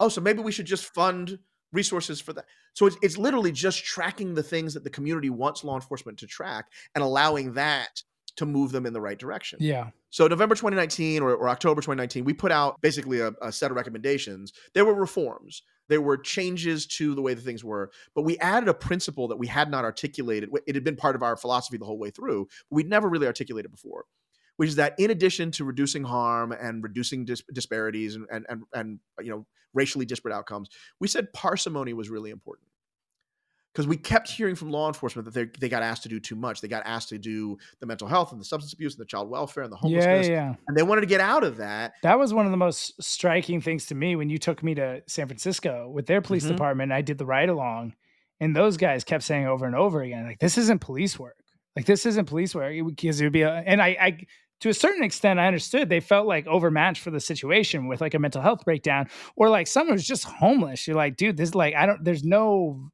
Oh, 0.00 0.08
so 0.08 0.20
maybe 0.20 0.42
we 0.42 0.52
should 0.52 0.66
just 0.66 0.86
fund 0.94 1.38
resources 1.72 2.20
for 2.20 2.32
that. 2.32 2.46
So 2.74 2.86
it's, 2.86 2.96
it's 3.02 3.18
literally 3.18 3.52
just 3.52 3.84
tracking 3.84 4.34
the 4.34 4.42
things 4.42 4.74
that 4.74 4.84
the 4.84 4.90
community 4.90 5.30
wants 5.30 5.64
law 5.64 5.74
enforcement 5.74 6.18
to 6.18 6.26
track 6.26 6.66
and 6.94 7.02
allowing 7.02 7.54
that 7.54 8.02
to 8.36 8.46
move 8.46 8.72
them 8.72 8.86
in 8.86 8.92
the 8.92 9.00
right 9.00 9.18
direction. 9.18 9.58
Yeah. 9.60 9.90
So 10.16 10.26
November 10.26 10.54
2019 10.54 11.22
or, 11.22 11.34
or 11.34 11.50
October 11.50 11.82
2019, 11.82 12.24
we 12.24 12.32
put 12.32 12.50
out 12.50 12.80
basically 12.80 13.20
a, 13.20 13.32
a, 13.42 13.52
set 13.52 13.70
of 13.70 13.76
recommendations. 13.76 14.54
There 14.72 14.86
were 14.86 14.94
reforms. 14.94 15.60
There 15.90 16.00
were 16.00 16.16
changes 16.16 16.86
to 16.86 17.14
the 17.14 17.20
way 17.20 17.34
the 17.34 17.42
things 17.42 17.62
were, 17.62 17.90
but 18.14 18.22
we 18.22 18.38
added 18.38 18.70
a 18.70 18.72
principle 18.72 19.28
that 19.28 19.36
we 19.36 19.46
had 19.46 19.70
not 19.70 19.84
articulated. 19.84 20.48
It 20.66 20.74
had 20.74 20.84
been 20.84 20.96
part 20.96 21.16
of 21.16 21.22
our 21.22 21.36
philosophy 21.36 21.76
the 21.76 21.84
whole 21.84 21.98
way 21.98 22.08
through. 22.08 22.48
we'd 22.70 22.88
never 22.88 23.10
really 23.10 23.26
articulated 23.26 23.70
before, 23.70 24.06
which 24.56 24.70
is 24.70 24.76
that 24.76 24.94
in 24.98 25.10
addition 25.10 25.50
to 25.50 25.64
reducing 25.64 26.02
harm 26.02 26.50
and 26.50 26.82
reducing 26.82 27.26
dis- 27.26 27.42
disparities 27.52 28.14
and, 28.14 28.26
and 28.32 28.46
and 28.48 28.62
and 28.72 29.00
you 29.20 29.28
know 29.28 29.46
racially 29.74 30.06
disparate 30.06 30.34
outcomes, 30.34 30.70
we 30.98 31.08
said 31.08 31.30
parsimony 31.34 31.92
was 31.92 32.08
really 32.08 32.30
important 32.30 32.68
because 33.76 33.86
we 33.86 33.98
kept 33.98 34.30
hearing 34.30 34.54
from 34.54 34.70
law 34.70 34.88
enforcement 34.88 35.26
that 35.26 35.34
they 35.34 35.44
they 35.60 35.68
got 35.68 35.82
asked 35.82 36.02
to 36.04 36.08
do 36.08 36.18
too 36.18 36.34
much. 36.34 36.62
They 36.62 36.68
got 36.68 36.82
asked 36.86 37.10
to 37.10 37.18
do 37.18 37.58
the 37.78 37.84
mental 37.84 38.08
health 38.08 38.32
and 38.32 38.40
the 38.40 38.44
substance 38.44 38.72
abuse 38.72 38.94
and 38.94 39.02
the 39.02 39.06
child 39.06 39.28
welfare 39.28 39.64
and 39.64 39.70
the 39.70 39.76
homelessness, 39.76 40.28
yeah. 40.28 40.54
and 40.66 40.74
they 40.74 40.82
wanted 40.82 41.02
to 41.02 41.06
get 41.06 41.20
out 41.20 41.44
of 41.44 41.58
that. 41.58 41.92
That 42.02 42.18
was 42.18 42.32
one 42.32 42.46
of 42.46 42.52
the 42.52 42.56
most 42.56 43.02
striking 43.02 43.60
things 43.60 43.84
to 43.86 43.94
me 43.94 44.16
when 44.16 44.30
you 44.30 44.38
took 44.38 44.62
me 44.62 44.74
to 44.76 45.02
San 45.06 45.26
Francisco 45.26 45.90
with 45.90 46.06
their 46.06 46.22
police 46.22 46.46
Mhm. 46.46 46.52
department. 46.52 46.90
I 46.90 47.02
did 47.02 47.18
the 47.18 47.26
ride 47.26 47.50
along, 47.50 47.92
and 48.40 48.56
those 48.56 48.78
guys 48.78 49.04
kept 49.04 49.24
saying 49.24 49.46
over 49.46 49.66
and 49.66 49.76
over 49.76 50.00
again, 50.00 50.24
like, 50.24 50.38
"This 50.38 50.56
isn't 50.56 50.80
police 50.80 51.18
work. 51.18 51.36
Like, 51.76 51.84
this 51.84 52.06
isn't 52.06 52.24
police 52.24 52.54
work." 52.54 52.72
Because 52.86 53.20
it 53.20 53.24
would 53.24 53.32
be, 53.34 53.42
a, 53.42 53.52
and 53.66 53.82
I, 53.82 53.88
I, 54.00 54.18
to 54.60 54.70
a 54.70 54.74
certain 54.74 55.04
extent, 55.04 55.38
I 55.38 55.46
understood 55.48 55.90
they 55.90 56.00
felt 56.00 56.26
like 56.26 56.46
overmatched 56.46 57.02
for 57.02 57.10
the 57.10 57.20
situation 57.20 57.88
with 57.88 58.00
like 58.00 58.14
a 58.14 58.18
mental 58.18 58.40
health 58.40 58.64
breakdown, 58.64 59.10
or 59.36 59.50
like 59.50 59.66
someone 59.66 59.96
who's 59.96 60.06
just 60.06 60.24
homeless. 60.24 60.86
You're 60.86 60.96
like, 60.96 61.18
dude, 61.18 61.36
this 61.36 61.50
is 61.50 61.54
like, 61.54 61.74
I 61.74 61.84
don't. 61.84 62.02
There's 62.02 62.24
no. 62.24 62.90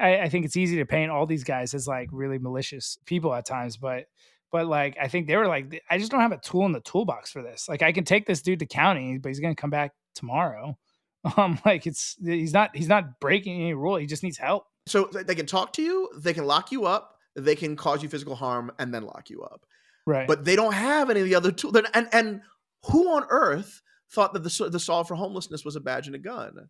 I, 0.00 0.20
I 0.22 0.28
think 0.28 0.44
it's 0.44 0.56
easy 0.56 0.76
to 0.76 0.86
paint 0.86 1.10
all 1.10 1.26
these 1.26 1.44
guys 1.44 1.74
as 1.74 1.86
like 1.86 2.08
really 2.12 2.38
malicious 2.38 2.98
people 3.06 3.34
at 3.34 3.46
times, 3.46 3.76
but 3.76 4.06
but 4.50 4.66
like 4.66 4.96
I 5.00 5.08
think 5.08 5.26
they 5.26 5.36
were 5.36 5.46
like, 5.46 5.82
I 5.90 5.98
just 5.98 6.10
don't 6.10 6.20
have 6.20 6.32
a 6.32 6.38
tool 6.38 6.66
in 6.66 6.72
the 6.72 6.80
toolbox 6.80 7.30
for 7.30 7.42
this. 7.42 7.68
Like 7.68 7.82
I 7.82 7.92
can 7.92 8.04
take 8.04 8.26
this 8.26 8.42
dude 8.42 8.60
to 8.60 8.66
county, 8.66 9.18
but 9.18 9.28
he's 9.28 9.40
gonna 9.40 9.54
come 9.54 9.70
back 9.70 9.92
tomorrow. 10.14 10.76
Um, 11.36 11.58
like 11.66 11.84
it's 11.84 12.16
he's 12.24 12.54
not 12.54 12.74
he's 12.76 12.86
not 12.86 13.18
breaking 13.18 13.60
any 13.60 13.74
rule. 13.74 13.96
He 13.96 14.06
just 14.06 14.22
needs 14.22 14.38
help. 14.38 14.66
So 14.86 15.10
they 15.12 15.34
can 15.34 15.46
talk 15.46 15.72
to 15.74 15.82
you, 15.82 16.08
they 16.16 16.32
can 16.32 16.46
lock 16.46 16.70
you 16.70 16.86
up, 16.86 17.16
they 17.34 17.56
can 17.56 17.74
cause 17.74 18.04
you 18.04 18.08
physical 18.08 18.36
harm, 18.36 18.70
and 18.78 18.94
then 18.94 19.02
lock 19.02 19.28
you 19.28 19.42
up. 19.42 19.66
Right. 20.06 20.28
But 20.28 20.44
they 20.44 20.54
don't 20.54 20.72
have 20.72 21.10
any 21.10 21.20
of 21.20 21.26
the 21.26 21.34
other 21.34 21.50
tools. 21.50 21.76
And 21.92 22.08
and 22.12 22.40
who 22.86 23.10
on 23.10 23.26
earth 23.30 23.82
thought 24.12 24.32
that 24.32 24.44
the 24.44 24.68
the 24.70 24.78
solve 24.78 25.08
for 25.08 25.16
homelessness 25.16 25.64
was 25.64 25.74
a 25.74 25.80
badge 25.80 26.06
and 26.06 26.14
a 26.14 26.20
gun? 26.20 26.68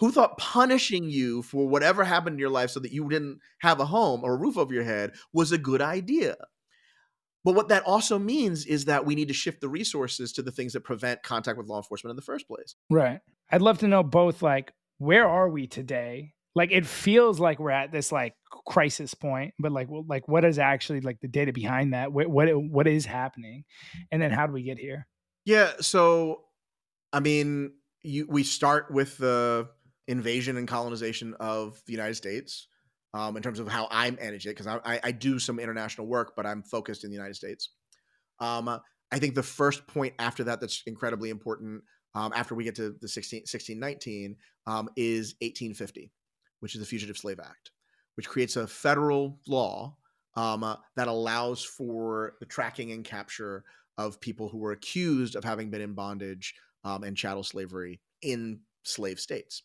Who 0.00 0.10
thought 0.10 0.38
punishing 0.38 1.08
you 1.08 1.42
for 1.42 1.68
whatever 1.68 2.04
happened 2.04 2.34
in 2.34 2.40
your 2.40 2.50
life 2.50 2.70
so 2.70 2.80
that 2.80 2.92
you 2.92 3.08
didn't 3.08 3.38
have 3.60 3.78
a 3.78 3.86
home 3.86 4.22
or 4.24 4.34
a 4.34 4.38
roof 4.38 4.58
over 4.58 4.74
your 4.74 4.84
head 4.84 5.12
was 5.32 5.52
a 5.52 5.58
good 5.58 5.80
idea? 5.80 6.36
But 7.44 7.54
what 7.54 7.68
that 7.68 7.82
also 7.84 8.18
means 8.18 8.64
is 8.64 8.86
that 8.86 9.04
we 9.04 9.14
need 9.14 9.28
to 9.28 9.34
shift 9.34 9.60
the 9.60 9.68
resources 9.68 10.32
to 10.32 10.42
the 10.42 10.50
things 10.50 10.72
that 10.72 10.80
prevent 10.80 11.22
contact 11.22 11.58
with 11.58 11.68
law 11.68 11.76
enforcement 11.76 12.10
in 12.10 12.16
the 12.16 12.22
first 12.22 12.48
place. 12.48 12.74
right. 12.90 13.20
I'd 13.50 13.60
love 13.60 13.78
to 13.80 13.88
know 13.88 14.02
both 14.02 14.42
like 14.42 14.72
where 14.98 15.28
are 15.28 15.50
we 15.50 15.66
today? 15.66 16.32
Like 16.54 16.72
it 16.72 16.86
feels 16.86 17.38
like 17.38 17.58
we're 17.58 17.70
at 17.70 17.92
this 17.92 18.10
like 18.10 18.34
crisis 18.66 19.12
point, 19.12 19.54
but 19.58 19.72
like 19.72 19.90
well, 19.90 20.04
like 20.08 20.26
what 20.28 20.44
is 20.44 20.58
actually 20.58 21.00
like 21.00 21.20
the 21.20 21.28
data 21.28 21.52
behind 21.52 21.92
that? 21.92 22.12
What 22.12 22.28
what 22.28 22.48
what 22.48 22.86
is 22.86 23.04
happening, 23.04 23.64
and 24.10 24.22
then 24.22 24.30
how 24.30 24.46
do 24.46 24.52
we 24.52 24.62
get 24.62 24.78
here? 24.78 25.06
Yeah, 25.44 25.72
so 25.80 26.44
I 27.12 27.20
mean, 27.20 27.72
you 28.02 28.26
we 28.28 28.44
start 28.44 28.90
with 28.90 29.18
the 29.18 29.68
invasion 30.08 30.56
and 30.56 30.68
colonization 30.68 31.34
of 31.40 31.80
the 31.86 31.92
United 31.92 32.14
States 32.14 32.68
um, 33.14 33.36
in 33.36 33.42
terms 33.42 33.58
of 33.60 33.68
how 33.68 33.88
I 33.90 34.10
manage 34.10 34.46
it 34.46 34.56
because 34.56 34.66
I, 34.66 35.00
I, 35.02 35.12
do 35.12 35.38
some 35.38 35.60
international 35.60 36.08
work, 36.08 36.32
but 36.36 36.46
I'm 36.46 36.62
focused 36.62 37.04
in 37.04 37.10
the 37.10 37.16
United 37.16 37.36
States. 37.36 37.70
Um, 38.40 38.68
I 39.12 39.18
think 39.18 39.34
the 39.34 39.42
first 39.42 39.86
point 39.86 40.14
after 40.18 40.44
that 40.44 40.60
that's 40.60 40.82
incredibly 40.86 41.30
important 41.30 41.82
um, 42.14 42.32
after 42.34 42.54
we 42.54 42.64
get 42.64 42.74
to 42.76 42.94
the 43.00 43.08
16, 43.08 43.40
1619 43.40 44.36
um, 44.66 44.88
is 44.96 45.34
1850, 45.40 46.10
which 46.60 46.74
is 46.74 46.80
the 46.80 46.86
Fugitive 46.86 47.16
Slave 47.16 47.40
Act, 47.40 47.70
which 48.16 48.28
creates 48.28 48.56
a 48.56 48.66
federal 48.66 49.38
law 49.46 49.96
um, 50.36 50.64
uh, 50.64 50.76
that 50.96 51.08
allows 51.08 51.64
for 51.64 52.34
the 52.40 52.46
tracking 52.46 52.92
and 52.92 53.04
capture 53.04 53.64
of 53.96 54.20
people 54.20 54.48
who 54.48 54.58
were 54.58 54.72
accused 54.72 55.36
of 55.36 55.44
having 55.44 55.70
been 55.70 55.80
in 55.80 55.94
bondage 55.94 56.54
um, 56.82 57.04
and 57.04 57.16
chattel 57.16 57.44
slavery 57.44 58.00
in 58.22 58.60
slave 58.82 59.20
states. 59.20 59.62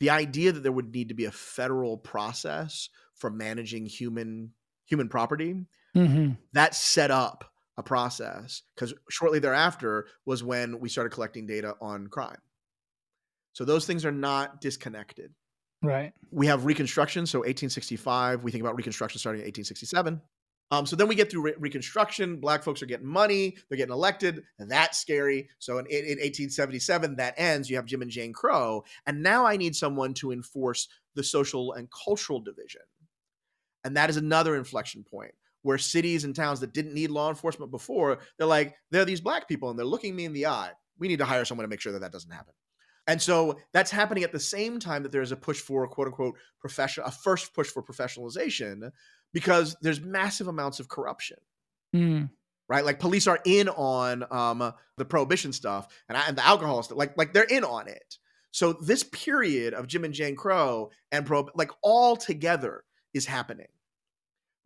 The 0.00 0.10
idea 0.10 0.52
that 0.52 0.62
there 0.62 0.72
would 0.72 0.92
need 0.92 1.08
to 1.08 1.14
be 1.14 1.24
a 1.24 1.32
federal 1.32 1.96
process 1.98 2.88
for 3.14 3.30
managing 3.30 3.86
human 3.86 4.52
human 4.86 5.08
property 5.08 5.66
Mm-hmm. 5.96 6.32
that 6.52 6.74
set 6.74 7.10
up 7.10 7.50
a 7.76 7.82
process 7.82 8.62
because 8.74 8.92
shortly 9.10 9.38
thereafter 9.38 10.06
was 10.26 10.44
when 10.44 10.78
we 10.80 10.88
started 10.88 11.10
collecting 11.10 11.46
data 11.46 11.74
on 11.80 12.08
crime. 12.08 12.38
So 13.54 13.64
those 13.64 13.86
things 13.86 14.04
are 14.04 14.12
not 14.12 14.60
disconnected. 14.60 15.32
Right. 15.82 16.12
We 16.30 16.46
have 16.46 16.64
Reconstruction, 16.66 17.26
so 17.26 17.38
1865. 17.38 18.42
We 18.42 18.50
think 18.50 18.62
about 18.62 18.76
Reconstruction 18.76 19.18
starting 19.18 19.40
in 19.40 19.46
1867. 19.46 20.20
Um, 20.70 20.84
so 20.84 20.96
then 20.96 21.08
we 21.08 21.14
get 21.14 21.30
through 21.30 21.42
re- 21.42 21.54
Reconstruction. 21.58 22.36
Black 22.40 22.62
folks 22.62 22.82
are 22.82 22.86
getting 22.86 23.06
money. 23.06 23.56
They're 23.68 23.78
getting 23.78 23.94
elected. 23.94 24.42
That's 24.58 24.98
scary. 24.98 25.48
So 25.58 25.78
in, 25.78 25.86
in, 25.86 26.04
in 26.04 26.18
1877, 26.18 27.16
that 27.16 27.34
ends. 27.36 27.70
You 27.70 27.76
have 27.76 27.86
Jim 27.86 28.02
and 28.02 28.10
Jane 28.10 28.32
Crow. 28.32 28.84
And 29.06 29.22
now 29.22 29.46
I 29.46 29.56
need 29.56 29.74
someone 29.74 30.12
to 30.14 30.32
enforce 30.32 30.88
the 31.14 31.22
social 31.24 31.72
and 31.72 31.88
cultural 31.90 32.40
division. 32.40 32.82
And 33.84 33.96
that 33.96 34.10
is 34.10 34.16
another 34.16 34.56
inflection 34.56 35.04
point 35.04 35.32
where 35.62 35.78
cities 35.78 36.24
and 36.24 36.34
towns 36.34 36.60
that 36.60 36.72
didn't 36.72 36.94
need 36.94 37.10
law 37.10 37.28
enforcement 37.28 37.70
before, 37.70 38.18
they're 38.36 38.46
like, 38.46 38.76
there 38.90 39.02
are 39.02 39.06
these 39.06 39.20
black 39.20 39.48
people 39.48 39.70
and 39.70 39.78
they're 39.78 39.86
looking 39.86 40.14
me 40.14 40.24
in 40.24 40.32
the 40.32 40.46
eye. 40.46 40.70
We 40.98 41.08
need 41.08 41.18
to 41.18 41.24
hire 41.24 41.44
someone 41.44 41.64
to 41.64 41.68
make 41.68 41.80
sure 41.80 41.92
that 41.92 42.00
that 42.00 42.12
doesn't 42.12 42.30
happen. 42.30 42.54
And 43.08 43.20
so 43.20 43.58
that's 43.72 43.90
happening 43.90 44.22
at 44.22 44.32
the 44.32 44.38
same 44.38 44.78
time 44.78 45.02
that 45.02 45.10
there's 45.10 45.32
a 45.32 45.36
push 45.36 45.58
for 45.58 45.88
quote 45.88 46.06
unquote 46.08 46.36
professional, 46.60 47.06
a 47.06 47.10
first 47.10 47.54
push 47.54 47.68
for 47.68 47.82
professionalization 47.82 48.90
because 49.32 49.74
there's 49.80 50.00
massive 50.00 50.46
amounts 50.46 50.78
of 50.78 50.88
corruption, 50.88 51.38
Mm. 51.96 52.28
right? 52.68 52.84
Like 52.84 53.00
police 53.00 53.26
are 53.26 53.40
in 53.46 53.70
on 53.70 54.24
um, 54.30 54.72
the 54.98 55.04
prohibition 55.06 55.52
stuff 55.54 55.88
and, 56.08 56.18
and 56.18 56.36
the 56.36 56.46
alcohol 56.46 56.82
stuff, 56.82 56.98
like 56.98 57.16
like 57.16 57.32
they're 57.32 57.44
in 57.44 57.64
on 57.64 57.88
it. 57.88 58.18
So 58.50 58.74
this 58.74 59.02
period 59.04 59.72
of 59.72 59.86
Jim 59.86 60.04
and 60.04 60.12
Jane 60.14 60.36
Crow 60.36 60.90
and 61.10 61.24
pro, 61.24 61.48
like 61.54 61.70
all 61.82 62.14
together, 62.16 62.84
is 63.14 63.24
happening, 63.24 63.68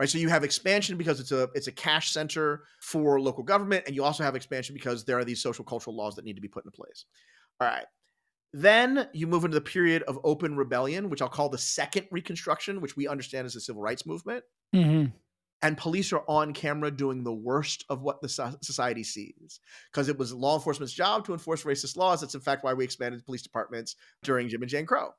right? 0.01 0.09
So 0.09 0.19
you 0.19 0.29
have 0.29 0.43
expansion 0.43 0.97
because 0.97 1.21
it's 1.21 1.31
a 1.33 1.49
it's 1.55 1.69
a 1.69 1.73
cash 1.73 2.11
center 2.11 2.65
for 2.81 3.21
local 3.21 3.45
government, 3.45 3.85
and 3.87 3.95
you 3.95 4.03
also 4.03 4.25
have 4.25 4.35
expansion 4.35 4.75
because 4.75 5.05
there 5.05 5.19
are 5.19 5.25
these 5.25 5.41
social 5.41 5.65
cultural 5.65 5.95
laws 5.95 6.17
that 6.17 6.25
need 6.25 6.35
to 6.35 6.43
be 6.43 6.49
put 6.49 6.65
into 6.65 6.77
place. 6.77 7.05
All 7.61 7.69
right. 7.69 7.87
Then 8.53 9.09
you 9.13 9.27
move 9.27 9.45
into 9.45 9.55
the 9.55 9.63
period 9.63 10.03
of 10.03 10.19
open 10.25 10.57
rebellion, 10.57 11.09
which 11.09 11.23
I'll 11.23 11.29
call 11.29 11.49
the 11.49 11.59
second 11.59 12.07
Reconstruction, 12.11 12.81
which 12.81 12.97
we 12.97 13.09
understand 13.09 13.47
as 13.47 13.55
the 13.55 13.61
civil 13.61 13.83
rights 13.83 14.05
movement. 14.05 14.45
hmm 14.73 15.07
And 15.63 15.79
police 15.79 16.13
are 16.13 16.25
on 16.29 16.53
camera 16.53 16.91
doing 16.91 17.25
the 17.25 17.33
worst 17.33 17.85
of 17.89 18.03
what 18.03 18.21
the 18.21 18.29
society 18.29 19.05
sees 19.05 19.61
because 19.91 20.09
it 20.09 20.19
was 20.19 20.35
law 20.35 20.57
enforcement's 20.57 20.93
job 20.93 21.25
to 21.27 21.33
enforce 21.33 21.65
racist 21.65 21.97
laws. 21.97 22.21
That's 22.21 22.35
in 22.35 22.41
fact 22.41 22.65
why 22.65 22.75
we 22.75 22.85
expanded 22.85 23.25
police 23.25 23.43
departments 23.43 23.97
during 24.23 24.49
Jim 24.49 24.63
and 24.63 24.71
Jane 24.71 24.87
Crow. 24.87 25.15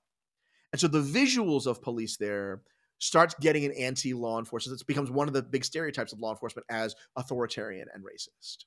And 0.71 0.79
so 0.79 0.87
the 0.87 1.01
visuals 1.01 1.65
of 1.65 1.81
police 1.81 2.17
there 2.17 2.61
starts 2.99 3.35
getting 3.39 3.65
an 3.65 3.73
anti-law 3.73 4.39
enforcement. 4.39 4.79
It 4.79 4.87
becomes 4.87 5.11
one 5.11 5.27
of 5.27 5.33
the 5.33 5.43
big 5.43 5.65
stereotypes 5.65 6.13
of 6.13 6.19
law 6.19 6.31
enforcement 6.31 6.65
as 6.69 6.95
authoritarian 7.15 7.87
and 7.93 8.03
racist. 8.03 8.65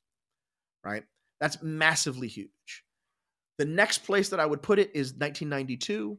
Right? 0.84 1.04
That's 1.40 1.62
massively 1.62 2.28
huge. 2.28 2.84
The 3.58 3.64
next 3.64 3.98
place 3.98 4.28
that 4.30 4.40
I 4.40 4.46
would 4.46 4.62
put 4.62 4.78
it 4.78 4.90
is 4.94 5.12
1992 5.14 6.18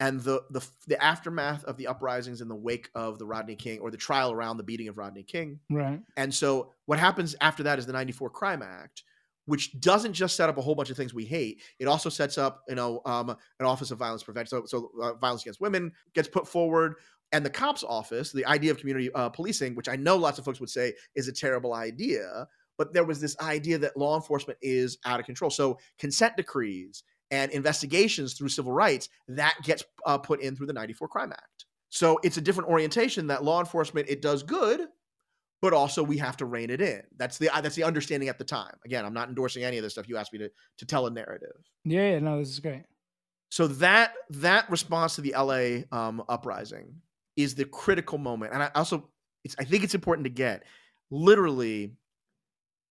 and 0.00 0.20
the 0.20 0.42
the 0.50 0.66
the 0.86 1.02
aftermath 1.02 1.62
of 1.64 1.76
the 1.76 1.86
uprisings 1.86 2.40
in 2.40 2.48
the 2.48 2.56
wake 2.56 2.88
of 2.94 3.18
the 3.18 3.26
Rodney 3.26 3.54
King 3.54 3.80
or 3.80 3.90
the 3.90 3.96
trial 3.96 4.32
around 4.32 4.56
the 4.56 4.62
beating 4.62 4.88
of 4.88 4.98
Rodney 4.98 5.22
King. 5.22 5.60
Right. 5.70 6.00
And 6.16 6.34
so 6.34 6.72
what 6.86 6.98
happens 6.98 7.36
after 7.40 7.62
that 7.64 7.78
is 7.78 7.86
the 7.86 7.92
94 7.92 8.30
Crime 8.30 8.62
Act, 8.62 9.04
which 9.44 9.78
doesn't 9.80 10.14
just 10.14 10.36
set 10.36 10.48
up 10.48 10.56
a 10.56 10.62
whole 10.62 10.74
bunch 10.74 10.90
of 10.90 10.96
things 10.96 11.14
we 11.14 11.26
hate. 11.26 11.62
It 11.78 11.86
also 11.86 12.08
sets 12.08 12.38
up, 12.38 12.62
you 12.68 12.74
know, 12.74 13.02
um, 13.04 13.30
an 13.30 13.66
Office 13.66 13.90
of 13.90 13.98
Violence 13.98 14.22
Prevention. 14.22 14.66
So, 14.66 14.66
so 14.66 14.90
uh, 15.00 15.14
violence 15.14 15.42
against 15.42 15.60
women 15.60 15.92
gets 16.14 16.28
put 16.28 16.48
forward. 16.48 16.94
And 17.32 17.44
the 17.44 17.50
cops 17.50 17.84
office, 17.84 18.32
the 18.32 18.46
idea 18.46 18.72
of 18.72 18.78
community 18.78 19.12
uh, 19.12 19.28
policing, 19.28 19.76
which 19.76 19.88
I 19.88 19.94
know 19.94 20.16
lots 20.16 20.38
of 20.38 20.44
folks 20.44 20.58
would 20.58 20.70
say 20.70 20.94
is 21.14 21.28
a 21.28 21.32
terrible 21.32 21.74
idea, 21.74 22.46
but 22.80 22.94
there 22.94 23.04
was 23.04 23.20
this 23.20 23.38
idea 23.40 23.76
that 23.76 23.94
law 23.94 24.16
enforcement 24.16 24.58
is 24.62 24.96
out 25.04 25.20
of 25.20 25.26
control. 25.26 25.50
So 25.50 25.78
consent 25.98 26.34
decrees 26.38 27.02
and 27.30 27.52
investigations 27.52 28.32
through 28.32 28.48
civil 28.48 28.72
rights 28.72 29.10
that 29.28 29.54
gets 29.64 29.84
uh, 30.06 30.16
put 30.16 30.40
in 30.40 30.56
through 30.56 30.66
the 30.66 30.72
94 30.72 31.06
crime 31.08 31.30
act 31.32 31.66
so 31.90 32.18
it's 32.22 32.38
a 32.38 32.40
different 32.40 32.70
orientation 32.70 33.26
that 33.26 33.44
law 33.44 33.60
enforcement 33.60 34.08
it 34.08 34.22
does 34.22 34.42
good 34.42 34.80
but 35.60 35.74
also 35.74 36.02
we 36.02 36.16
have 36.16 36.36
to 36.38 36.46
rein 36.46 36.70
it 36.70 36.80
in 36.80 37.02
that's 37.18 37.36
the 37.36 37.50
that's 37.62 37.74
the 37.74 37.84
understanding 37.84 38.28
at 38.30 38.38
the 38.38 38.44
time 38.44 38.74
again 38.86 39.04
i'm 39.04 39.12
not 39.12 39.28
endorsing 39.28 39.62
any 39.62 39.76
of 39.76 39.82
this 39.84 39.92
stuff 39.92 40.08
you 40.08 40.16
asked 40.16 40.32
me 40.32 40.38
to 40.38 40.48
to 40.78 40.86
tell 40.86 41.06
a 41.06 41.10
narrative 41.10 41.52
Yeah. 41.84 42.12
Yeah. 42.12 42.18
No, 42.20 42.38
this 42.38 42.48
is 42.48 42.60
great. 42.60 42.84
so 43.50 43.66
that 43.68 44.14
that 44.30 44.70
response 44.70 45.16
to 45.16 45.20
the 45.20 45.34
la 45.36 45.62
um, 45.96 46.22
uprising 46.28 46.94
is 47.36 47.54
the 47.54 47.66
critical 47.66 48.16
moment 48.18 48.52
and 48.54 48.62
i 48.62 48.70
also 48.74 49.10
it's 49.44 49.54
i 49.60 49.64
think 49.64 49.84
it's 49.84 49.94
important 49.94 50.24
to 50.24 50.30
get 50.30 50.64
literally 51.10 51.92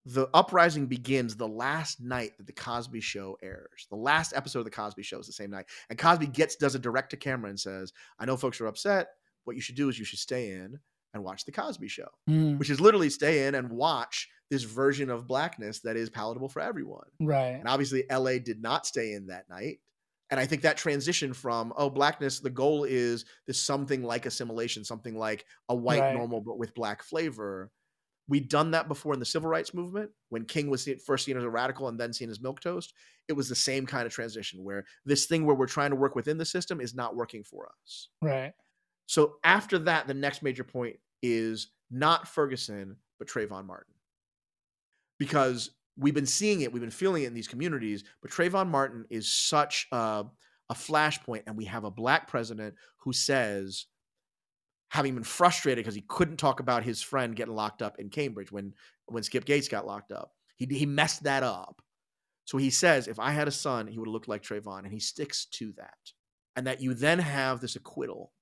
the 0.05 0.27
uprising 0.33 0.87
begins 0.87 1.35
the 1.35 1.47
last 1.47 2.01
night 2.01 2.37
that 2.37 2.47
the 2.47 2.53
Cosby 2.53 3.01
Show 3.01 3.37
airs. 3.43 3.87
The 3.89 3.95
last 3.97 4.33
episode 4.35 4.59
of 4.59 4.65
the 4.65 4.71
Cosby 4.71 5.03
Show 5.03 5.19
is 5.19 5.27
the 5.27 5.33
same 5.33 5.51
night, 5.51 5.65
and 5.89 5.99
Cosby 5.99 6.27
gets 6.27 6.55
does 6.55 6.75
a 6.75 6.79
direct 6.79 7.11
to 7.11 7.17
camera 7.17 7.49
and 7.49 7.59
says, 7.59 7.91
"I 8.17 8.25
know 8.25 8.37
folks 8.37 8.59
are 8.61 8.67
upset. 8.67 9.09
What 9.43 9.55
you 9.55 9.61
should 9.61 9.75
do 9.75 9.89
is 9.89 9.99
you 9.99 10.05
should 10.05 10.19
stay 10.19 10.51
in 10.51 10.79
and 11.13 11.23
watch 11.23 11.43
the 11.45 11.51
Cosby 11.51 11.87
Show, 11.87 12.07
Mm. 12.29 12.57
which 12.59 12.69
is 12.69 12.79
literally 12.79 13.09
stay 13.09 13.47
in 13.47 13.55
and 13.55 13.69
watch 13.69 14.29
this 14.49 14.63
version 14.63 15.09
of 15.09 15.27
blackness 15.27 15.79
that 15.81 15.95
is 15.97 16.09
palatable 16.09 16.49
for 16.49 16.61
everyone." 16.61 17.09
Right. 17.19 17.49
And 17.59 17.67
obviously, 17.67 18.09
LA 18.09 18.39
did 18.39 18.61
not 18.61 18.85
stay 18.87 19.13
in 19.13 19.27
that 19.27 19.49
night. 19.49 19.79
And 20.31 20.39
I 20.39 20.45
think 20.45 20.61
that 20.61 20.77
transition 20.77 21.33
from, 21.33 21.73
oh, 21.75 21.89
blackness, 21.89 22.39
the 22.39 22.51
goal 22.51 22.83
is 22.83 23.25
this 23.47 23.59
something 23.59 24.03
like 24.03 24.27
assimilation, 24.27 24.85
something 24.85 25.15
like 25.17 25.43
a 25.69 25.75
white 25.75 26.01
Right. 26.01 26.13
normal, 26.15 26.41
but 26.41 26.59
with 26.59 26.75
black 26.75 27.01
flavor. 27.01 27.71
We'd 28.29 28.47
done 28.47 28.71
that 28.71 28.87
before 28.87 29.13
in 29.13 29.19
the 29.19 29.25
civil 29.25 29.49
rights 29.49 29.73
movement 29.73 30.11
when 30.29 30.45
King 30.45 30.69
was 30.69 30.87
first 31.05 31.25
seen 31.25 31.35
as 31.35 31.43
a 31.43 31.49
radical 31.49 31.87
and 31.87 31.99
then 31.99 32.13
seen 32.13 32.29
as 32.29 32.39
milk 32.39 32.61
toast. 32.61 32.93
It 33.27 33.33
was 33.33 33.49
the 33.49 33.55
same 33.55 33.87
kind 33.87 34.05
of 34.05 34.13
transition 34.13 34.63
where 34.63 34.85
this 35.03 35.25
thing 35.25 35.45
where 35.45 35.55
we're 35.55 35.65
trying 35.65 35.89
to 35.89 35.95
work 35.95 36.15
within 36.15 36.37
the 36.37 36.45
system 36.45 36.79
is 36.79 36.93
not 36.93 37.15
working 37.15 37.43
for 37.43 37.67
us. 37.83 38.09
Right. 38.21 38.53
So 39.07 39.37
after 39.43 39.79
that, 39.79 40.07
the 40.07 40.13
next 40.13 40.43
major 40.43 40.63
point 40.63 40.97
is 41.23 41.71
not 41.89 42.27
Ferguson, 42.27 42.97
but 43.17 43.27
Trayvon 43.27 43.65
Martin. 43.65 43.93
Because 45.17 45.71
we've 45.97 46.13
been 46.13 46.27
seeing 46.27 46.61
it, 46.61 46.71
we've 46.71 46.81
been 46.81 46.91
feeling 46.91 47.23
it 47.23 47.27
in 47.27 47.33
these 47.33 47.47
communities, 47.47 48.03
but 48.21 48.29
Trayvon 48.29 48.69
Martin 48.69 49.05
is 49.09 49.33
such 49.33 49.87
a, 49.91 50.25
a 50.69 50.73
flashpoint, 50.75 51.43
and 51.47 51.57
we 51.57 51.65
have 51.65 51.83
a 51.83 51.91
black 51.91 52.27
president 52.27 52.75
who 52.97 53.11
says, 53.11 53.87
having 54.89 55.15
been 55.15 55.23
frustrated 55.23 55.83
because 55.83 55.95
he 55.95 56.03
couldn't 56.07 56.37
talk 56.37 56.59
about 56.59 56.83
his 56.83 57.01
friend 57.01 57.35
getting 57.35 57.55
locked 57.55 57.81
up 57.81 57.99
in 57.99 58.09
Cambridge 58.09 58.51
when 58.51 58.73
when 59.07 59.23
Skip 59.23 59.45
Gates 59.45 59.67
got 59.67 59.87
locked 59.87 60.11
up. 60.11 60.33
He 60.57 60.65
he 60.65 60.85
messed 60.85 61.23
that 61.23 61.43
up. 61.43 61.81
So 62.45 62.57
he 62.57 62.71
says, 62.71 63.07
if 63.07 63.19
I 63.19 63.31
had 63.31 63.47
a 63.47 63.51
son, 63.51 63.87
he 63.87 63.99
would 63.99 64.07
have 64.07 64.13
looked 64.13 64.27
like 64.27 64.41
Trayvon, 64.41 64.79
and 64.79 64.91
he 64.91 64.99
sticks 64.99 65.45
to 65.53 65.71
that. 65.77 65.97
And 66.55 66.65
that 66.65 66.81
you 66.81 66.93
then 66.93 67.19
have 67.19 67.61
this 67.61 67.75
acquittal 67.75 68.33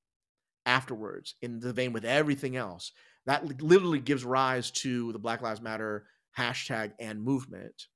afterwards 0.66 1.36
in 1.42 1.60
the 1.60 1.74
vein 1.74 1.94
with 1.94 2.06
everything 2.06 2.56
else 2.56 2.92
that 3.28 3.62
literally 3.62 4.00
gives 4.00 4.24
rise 4.24 4.72
to 4.72 5.12
the 5.12 5.20
Black 5.20 5.42
Lives 5.42 5.62
Matter 5.62 6.08
hashtag 6.38 6.94
and 7.00 7.22
movement. 7.22 7.88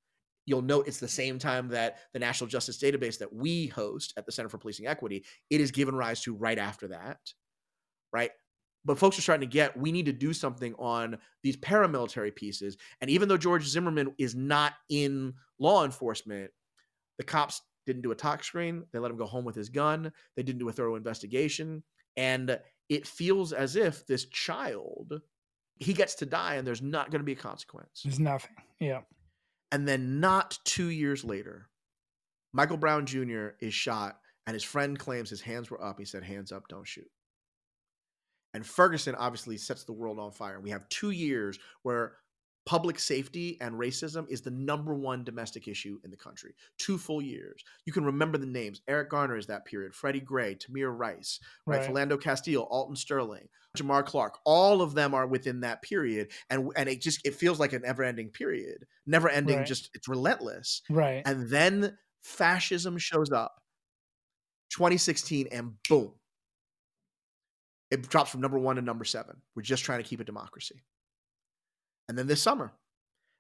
You'll 0.46 0.62
note 0.62 0.88
it's 0.88 1.00
the 1.00 1.08
same 1.08 1.40
time 1.40 1.70
that 1.70 2.00
the 2.14 2.20
National 2.20 2.50
Justice 2.50 2.78
Database 2.78 3.18
that 3.20 3.34
we 3.34 3.68
host 3.68 4.14
at 4.18 4.26
the 4.26 4.32
Center 4.32 4.50
for 4.50 4.58
Policing 4.58 4.88
Equity, 4.88 5.24
it 5.50 5.62
is 5.62 5.72
given 5.72 5.96
rise 5.96 6.22
to 6.24 6.36
right 6.36 6.58
after 6.58 6.90
that, 6.90 7.20
right? 8.12 8.32
But 8.84 8.98
folks 8.98 9.18
are 9.18 9.22
starting 9.22 9.48
to 9.48 9.54
get 9.54 9.78
we 9.78 9.92
need 9.92 10.08
to 10.08 10.14
do 10.14 10.34
something 10.34 10.74
on 10.80 11.18
these 11.44 11.58
paramilitary 11.58 12.36
pieces. 12.36 12.78
And 13.00 13.10
even 13.10 13.30
though 13.30 13.38
George 13.38 13.68
Zimmerman 13.68 14.14
is 14.18 14.34
not 14.34 14.74
in 14.90 15.34
law 15.60 15.86
enforcement, 15.86 16.52
the 17.18 17.24
cops 17.24 17.62
didn't 17.86 18.02
do 18.02 18.12
a 18.12 18.16
tox 18.16 18.48
screen. 18.48 18.84
They 18.92 19.00
let 19.00 19.12
him 19.12 19.18
go 19.18 19.26
home 19.26 19.46
with 19.46 19.56
his 19.56 19.70
gun. 19.70 20.12
They 20.36 20.44
didn't 20.44 20.60
do 20.60 20.70
a 20.70 20.72
thorough 20.72 20.96
investigation. 20.96 21.84
And 22.18 22.60
it 22.90 23.08
feels 23.08 23.54
as 23.54 23.76
if 23.76 24.06
this 24.06 24.26
child, 24.26 25.22
he 25.78 25.94
gets 25.94 26.16
to 26.16 26.26
die 26.26 26.56
and 26.56 26.68
there's 26.68 26.82
not 26.82 27.12
going 27.12 27.20
to 27.22 27.26
be 27.26 27.32
a 27.32 27.38
consequence. 27.38 28.02
There's 28.04 28.20
nothing. 28.20 28.56
Yeah. 28.80 29.02
And 29.72 29.88
then, 29.88 30.20
not 30.20 30.60
two 30.66 30.90
years 30.90 31.24
later, 31.24 31.70
Michael 32.52 32.78
Brown 32.78 33.06
Jr. 33.06 33.50
is 33.62 33.74
shot 33.74 34.20
and 34.46 34.54
his 34.54 34.64
friend 34.64 35.00
claims 35.00 35.30
his 35.30 35.42
hands 35.42 35.72
were 35.72 35.82
up. 35.82 35.98
He 35.98 36.06
said, 36.06 36.24
Hands 36.24 36.52
up, 36.52 36.68
don't 36.68 36.88
shoot. 36.88 37.10
And 38.54 38.66
Ferguson 38.66 39.16
obviously 39.16 39.58
sets 39.58 39.84
the 39.84 39.94
world 39.94 40.20
on 40.20 40.32
fire. 40.32 40.60
We 40.60 40.72
have 40.72 40.90
two 40.90 41.12
years 41.12 41.58
where 41.84 42.18
public 42.66 43.00
safety 43.00 43.58
and 43.60 43.76
racism 43.76 44.30
is 44.30 44.42
the 44.42 44.52
number 44.52 44.94
one 44.94 45.24
domestic 45.24 45.68
issue 45.68 46.00
in 46.04 46.12
the 46.12 46.18
country. 46.18 46.54
Two 46.78 46.98
full 46.98 47.22
years. 47.22 47.64
You 47.86 47.94
can 47.94 48.06
remember 48.06 48.38
the 48.38 48.46
names. 48.46 48.82
Eric 48.88 49.10
Garner 49.10 49.36
is 49.36 49.48
that 49.48 49.66
period. 49.66 49.96
Freddie 49.96 50.20
Gray, 50.20 50.56
Tamir 50.56 50.96
Rice, 50.96 51.40
right? 51.66 51.80
Right. 51.80 51.90
Philando 51.90 52.22
Castile, 52.22 52.68
Alton 52.70 52.96
Sterling, 52.96 53.48
Jamar 53.78 54.06
Clark. 54.06 54.38
All 54.46 54.82
of 54.82 54.94
them 54.94 55.14
are 55.14 55.26
within 55.26 55.62
that 55.62 55.82
period, 55.82 56.32
and 56.50 56.72
and 56.76 56.88
it 56.88 57.02
just 57.02 57.26
it 57.26 57.36
feels 57.36 57.60
like 57.60 57.74
an 57.74 57.82
never-ending 57.82 58.30
period, 58.30 58.86
never-ending. 59.08 59.58
Right. 59.58 59.66
Just 59.66 59.90
it's 59.96 60.08
relentless. 60.08 60.82
Right. 60.90 61.24
And 61.26 61.50
then 61.50 61.98
fascism 62.22 62.98
shows 63.00 63.32
up, 63.32 63.56
2016, 64.72 65.48
and 65.52 65.74
boom, 65.90 66.14
it 67.92 68.08
drops 68.08 68.32
from 68.32 68.42
number 68.42 68.58
one 68.58 68.78
to 68.78 68.82
number 68.82 69.06
seven. 69.06 69.42
We're 69.56 69.64
just 69.64 69.84
trying 69.84 70.02
to 70.02 70.08
keep 70.08 70.22
a 70.22 70.24
democracy. 70.24 70.82
And 72.10 72.18
then 72.18 72.28
this 72.28 72.42
summer, 72.42 72.72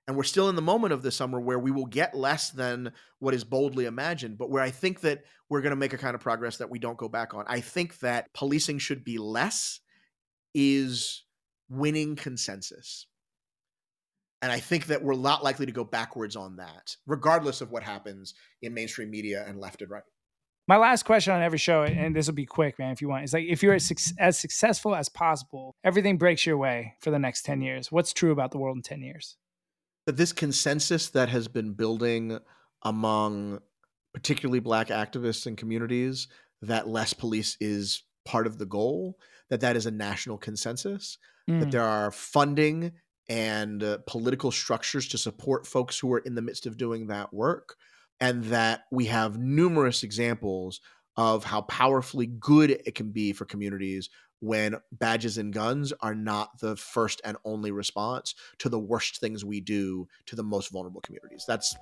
and 0.08 0.18
we're 0.18 0.24
still 0.24 0.50
in 0.50 0.56
the 0.56 0.62
moment 0.62 0.94
of 0.94 1.04
this 1.04 1.16
summer 1.16 1.40
where 1.40 1.60
we 1.60 1.72
will 1.72 1.86
get 1.86 2.16
less 2.16 2.50
than 2.50 2.92
what 3.20 3.34
is 3.34 3.44
boldly 3.44 3.86
imagined, 3.86 4.38
but 4.38 4.50
where 4.50 4.62
I 4.62 4.70
think 4.70 5.02
that 5.02 5.24
we're 5.50 5.62
going 5.62 5.72
to 5.72 5.78
make 5.78 5.94
a 5.94 5.98
kind 5.98 6.16
of 6.16 6.22
progress 6.22 6.58
that 6.58 6.70
we 6.70 6.80
don't 6.80 6.98
go 6.98 7.08
back 7.08 7.34
on. 7.34 7.46
I 7.48 7.62
think 7.62 8.00
that 8.00 8.34
policing 8.34 8.80
should 8.80 9.04
be 9.04 9.18
less 9.18 9.80
is 10.54 11.24
winning 11.70 12.16
consensus. 12.16 13.08
And 14.42 14.52
I 14.52 14.60
think 14.60 14.88
that 14.88 15.04
we're 15.04 15.16
not 15.16 15.44
likely 15.44 15.68
to 15.68 15.72
go 15.72 15.84
backwards 15.84 16.36
on 16.36 16.58
that, 16.58 16.96
regardless 17.06 17.62
of 17.62 17.72
what 17.72 17.84
happens 17.84 18.34
in 18.62 18.74
mainstream 18.74 19.12
media 19.12 19.46
and 19.48 19.60
left 19.60 19.82
and 19.82 19.92
right. 19.92 20.04
My 20.72 20.78
last 20.78 21.04
question 21.04 21.34
on 21.34 21.42
every 21.42 21.58
show, 21.58 21.84
and 21.84 22.16
this 22.16 22.28
will 22.28 22.34
be 22.34 22.46
quick, 22.46 22.80
man, 22.80 22.94
if 22.94 23.02
you 23.02 23.10
want, 23.10 23.26
is 23.26 23.34
like 23.34 23.44
if 23.44 23.62
you're 23.62 23.74
as, 23.74 23.92
as 24.18 24.40
successful 24.40 24.96
as 24.96 25.10
possible, 25.10 25.76
everything 25.84 26.18
breaks 26.18 26.46
your 26.46 26.58
way 26.58 26.94
for 27.02 27.12
the 27.12 27.20
next 27.20 27.42
10 27.44 27.60
years. 27.60 27.92
What's 27.92 28.14
true 28.14 28.32
about 28.32 28.52
the 28.52 28.58
world 28.58 28.78
in 28.78 28.82
10 28.82 29.02
years? 29.02 29.36
That 30.06 30.16
this 30.16 30.32
consensus 30.32 31.10
that 31.10 31.28
has 31.28 31.50
been 31.50 31.74
building 31.74 32.40
among 32.84 33.60
particularly 34.14 34.62
black 34.62 34.88
activists 34.88 35.46
and 35.46 35.58
communities 35.58 36.30
that 36.62 36.88
less 36.88 37.12
police 37.12 37.58
is 37.60 38.04
part 38.24 38.48
of 38.48 38.58
the 38.58 38.66
goal, 38.66 39.18
that 39.50 39.60
that 39.60 39.76
is 39.76 39.88
a 39.88 39.92
national 39.92 40.38
consensus, 40.38 41.18
that 41.48 41.68
Mm, 41.68 41.72
there 41.72 41.84
are 41.84 42.12
funding 42.12 42.94
and 43.28 43.84
uh, 43.84 43.98
political 44.08 44.52
structures 44.52 45.10
to 45.10 45.18
support 45.18 45.68
folks 45.68 46.00
who 46.00 46.14
are 46.14 46.20
in 46.20 46.34
the 46.34 46.42
midst 46.42 46.66
of 46.66 46.78
doing 46.78 47.08
that 47.08 47.34
work, 47.34 47.76
and 48.22 48.44
that 48.46 48.84
we 48.92 49.06
have 49.06 49.40
numerous 49.40 50.04
examples 50.04 50.80
of 51.18 51.44
how 51.44 51.62
powerfully 51.62 52.28
good 52.28 52.72
it 52.72 52.96
can 52.96 53.12
be 53.12 53.34
for 53.34 53.44
communities 53.46 54.10
when 54.40 54.76
badges 54.94 55.38
and 55.38 55.54
guns 55.54 55.92
are 56.02 56.16
not 56.16 56.60
the 56.60 56.76
first 56.76 57.20
and 57.26 57.36
only 57.44 57.72
response 57.72 58.34
to 58.60 58.70
the 58.70 58.80
worst 58.80 59.20
things 59.20 59.44
we 59.44 59.60
do 59.60 60.08
to 60.28 60.36
the 60.36 60.44
most 60.44 60.72
vulnerable 60.72 61.02
communities. 61.02 61.44
That's 61.48 61.76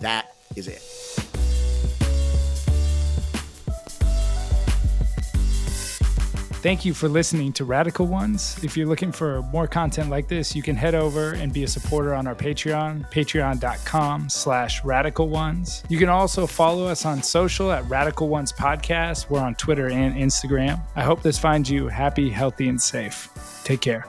that 0.00 0.34
is 0.56 0.68
it. 0.68 1.53
Thank 6.64 6.86
you 6.86 6.94
for 6.94 7.10
listening 7.10 7.52
to 7.52 7.66
Radical 7.66 8.06
Ones. 8.06 8.56
If 8.64 8.74
you're 8.74 8.86
looking 8.86 9.12
for 9.12 9.42
more 9.52 9.66
content 9.66 10.08
like 10.08 10.28
this, 10.28 10.56
you 10.56 10.62
can 10.62 10.76
head 10.76 10.94
over 10.94 11.34
and 11.34 11.52
be 11.52 11.62
a 11.64 11.68
supporter 11.68 12.14
on 12.14 12.26
our 12.26 12.34
Patreon, 12.34 13.12
patreon.com 13.12 14.30
slash 14.30 14.82
radical 14.82 15.28
ones. 15.28 15.84
You 15.90 15.98
can 15.98 16.08
also 16.08 16.46
follow 16.46 16.86
us 16.86 17.04
on 17.04 17.22
social 17.22 17.70
at 17.70 17.86
Radical 17.90 18.30
Ones 18.30 18.50
Podcast. 18.50 19.28
We're 19.28 19.40
on 19.40 19.56
Twitter 19.56 19.90
and 19.90 20.14
Instagram. 20.16 20.80
I 20.96 21.02
hope 21.02 21.20
this 21.20 21.38
finds 21.38 21.70
you 21.70 21.88
happy, 21.88 22.30
healthy, 22.30 22.70
and 22.70 22.80
safe. 22.80 23.28
Take 23.64 23.82
care. 23.82 24.06